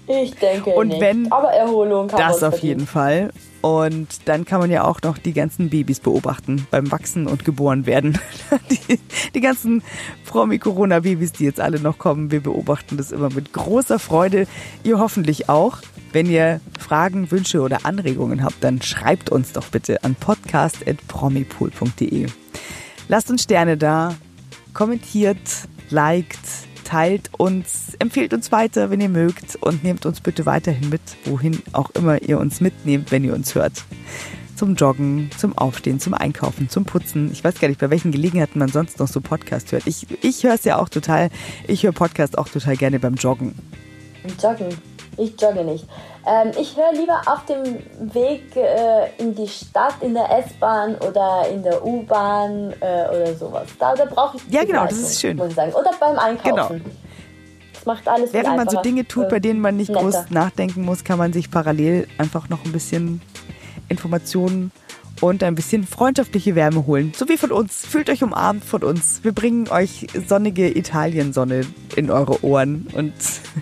ich 0.06 0.34
denke 0.34 0.70
und 0.70 0.88
nicht. 0.88 1.00
Wenn, 1.00 1.32
Aber 1.32 1.48
Erholung 1.48 2.08
kann 2.08 2.20
Das 2.20 2.42
auf 2.42 2.60
jeden 2.60 2.86
Fall. 2.86 3.30
Und 3.66 4.08
dann 4.26 4.44
kann 4.44 4.60
man 4.60 4.70
ja 4.70 4.84
auch 4.84 5.02
noch 5.02 5.18
die 5.18 5.32
ganzen 5.32 5.70
Babys 5.70 5.98
beobachten 5.98 6.68
beim 6.70 6.92
Wachsen 6.92 7.26
und 7.26 7.44
geboren 7.44 7.84
werden. 7.84 8.16
Die, 8.70 9.00
die 9.34 9.40
ganzen 9.40 9.82
Promi-Corona-Babys, 10.26 11.32
die 11.32 11.46
jetzt 11.46 11.58
alle 11.60 11.80
noch 11.80 11.98
kommen, 11.98 12.30
wir 12.30 12.40
beobachten 12.40 12.96
das 12.96 13.10
immer 13.10 13.28
mit 13.28 13.52
großer 13.52 13.98
Freude. 13.98 14.46
Ihr 14.84 15.00
hoffentlich 15.00 15.48
auch. 15.48 15.78
Wenn 16.12 16.30
ihr 16.30 16.60
Fragen, 16.78 17.32
Wünsche 17.32 17.60
oder 17.60 17.84
Anregungen 17.84 18.44
habt, 18.44 18.62
dann 18.62 18.80
schreibt 18.82 19.30
uns 19.30 19.52
doch 19.52 19.66
bitte 19.66 20.04
an 20.04 20.14
podcast.promipool.de. 20.14 22.28
Lasst 23.08 23.30
uns 23.30 23.42
Sterne 23.42 23.76
da, 23.76 24.14
kommentiert, 24.74 25.40
liked, 25.90 26.38
teilt 26.86 27.30
uns, 27.36 27.96
empfehlt 27.98 28.32
uns 28.32 28.52
weiter, 28.52 28.90
wenn 28.90 29.00
ihr 29.00 29.08
mögt 29.08 29.56
und 29.56 29.82
nehmt 29.82 30.06
uns 30.06 30.20
bitte 30.20 30.46
weiterhin 30.46 30.88
mit, 30.88 31.00
wohin 31.24 31.60
auch 31.72 31.90
immer 31.90 32.22
ihr 32.22 32.38
uns 32.38 32.60
mitnehmt, 32.60 33.10
wenn 33.10 33.24
ihr 33.24 33.34
uns 33.34 33.54
hört. 33.56 33.84
Zum 34.54 34.76
Joggen, 34.76 35.30
zum 35.36 35.58
Aufstehen, 35.58 35.98
zum 35.98 36.14
Einkaufen, 36.14 36.68
zum 36.70 36.84
Putzen. 36.84 37.30
Ich 37.32 37.42
weiß 37.42 37.60
gar 37.60 37.68
nicht, 37.68 37.80
bei 37.80 37.90
welchen 37.90 38.12
Gelegenheiten 38.12 38.58
man 38.58 38.68
sonst 38.68 39.00
noch 39.00 39.08
so 39.08 39.20
Podcast 39.20 39.72
hört. 39.72 39.86
Ich, 39.86 40.06
ich 40.22 40.44
höre 40.44 40.54
es 40.54 40.64
ja 40.64 40.78
auch 40.78 40.88
total, 40.88 41.30
ich 41.66 41.82
höre 41.82 41.92
Podcast 41.92 42.38
auch 42.38 42.48
total 42.48 42.76
gerne 42.76 43.00
beim 43.00 43.14
Joggen. 43.14 43.54
Joggen? 44.40 44.68
Ich 45.18 45.40
jogge 45.40 45.64
nicht. 45.64 45.86
Ähm, 46.26 46.50
ich 46.60 46.76
höre 46.76 46.92
lieber 46.92 47.20
auf 47.26 47.44
dem 47.44 47.62
Weg 48.12 48.56
äh, 48.56 49.10
in 49.18 49.34
die 49.34 49.46
Stadt, 49.46 49.94
in 50.00 50.12
der 50.12 50.28
S-Bahn 50.38 50.96
oder 50.96 51.48
in 51.48 51.62
der 51.62 51.84
U-Bahn 51.86 52.74
äh, 52.80 53.08
oder 53.08 53.34
sowas. 53.34 53.68
Da, 53.78 53.94
da 53.94 54.06
brauche 54.06 54.36
ich 54.36 54.42
Ja, 54.52 54.64
genau, 54.64 54.84
das 54.86 54.98
ist 54.98 55.20
schön. 55.20 55.36
Muss 55.36 55.50
ich 55.50 55.54
sagen. 55.54 55.72
Oder 55.72 55.92
beim 56.00 56.18
Einkaufen. 56.18 56.78
Genau. 56.78 56.90
Das 57.74 57.86
macht 57.86 58.08
alles 58.08 58.32
Während 58.32 58.56
man 58.56 58.68
so 58.68 58.82
Dinge 58.82 59.06
tut, 59.06 59.28
bei 59.28 59.38
denen 59.38 59.60
man 59.60 59.76
nicht 59.76 59.90
netter. 59.90 60.02
groß 60.02 60.30
nachdenken 60.30 60.84
muss, 60.84 61.04
kann 61.04 61.18
man 61.18 61.32
sich 61.32 61.48
parallel 61.48 62.08
einfach 62.18 62.48
noch 62.48 62.64
ein 62.64 62.72
bisschen 62.72 63.20
Informationen 63.88 64.72
und 65.20 65.44
ein 65.44 65.54
bisschen 65.54 65.86
freundschaftliche 65.86 66.56
Wärme 66.56 66.86
holen. 66.88 67.12
So 67.16 67.28
wie 67.28 67.36
von 67.36 67.52
uns. 67.52 67.86
Fühlt 67.86 68.10
euch 68.10 68.24
umarmt 68.24 68.64
von 68.64 68.82
uns. 68.82 69.20
Wir 69.22 69.32
bringen 69.32 69.68
euch 69.68 70.08
sonnige 70.26 70.76
Italiensonne 70.76 71.62
in 71.94 72.10
eure 72.10 72.44
Ohren 72.44 72.88
und 72.94 73.14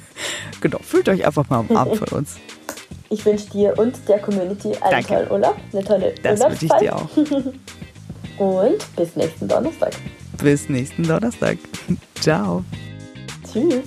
genau, 0.63 0.79
fühlt 0.79 1.11
euch 1.11 1.27
einfach 1.27 1.51
mal 1.51 1.59
umarmt 1.59 1.97
von 1.97 2.19
uns. 2.19 2.37
Ich 3.11 3.25
wünsche 3.25 3.51
dir 3.51 3.79
und 3.79 3.97
der 4.09 4.19
Community 4.19 4.73
einen 4.81 4.91
Danke. 4.91 5.09
tollen 5.09 5.31
Urlaub, 5.31 5.57
eine 5.73 5.85
tolle 5.85 6.15
Das 6.23 6.41
wünsche 6.41 6.67
ich 6.67 6.73
dir 6.73 6.97
auch. 6.97 7.09
und 8.39 8.97
bis 8.97 9.17
nächsten 9.17 9.49
Donnerstag. 9.49 9.93
Bis 10.43 10.69
nächsten 10.69 11.03
Donnerstag. 11.03 11.59
Ciao. 12.21 12.65
Tschüss. 13.53 13.85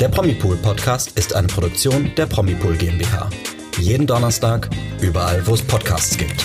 Der 0.00 0.08
Promipool 0.08 0.56
Podcast 0.58 1.18
ist 1.18 1.34
eine 1.34 1.48
Produktion 1.48 2.12
der 2.16 2.26
Promipool 2.26 2.76
GmbH. 2.76 3.28
Jeden 3.78 4.06
Donnerstag, 4.06 4.70
überall, 5.00 5.44
wo 5.46 5.54
es 5.54 5.62
Podcasts 5.62 6.16
gibt. 6.16 6.44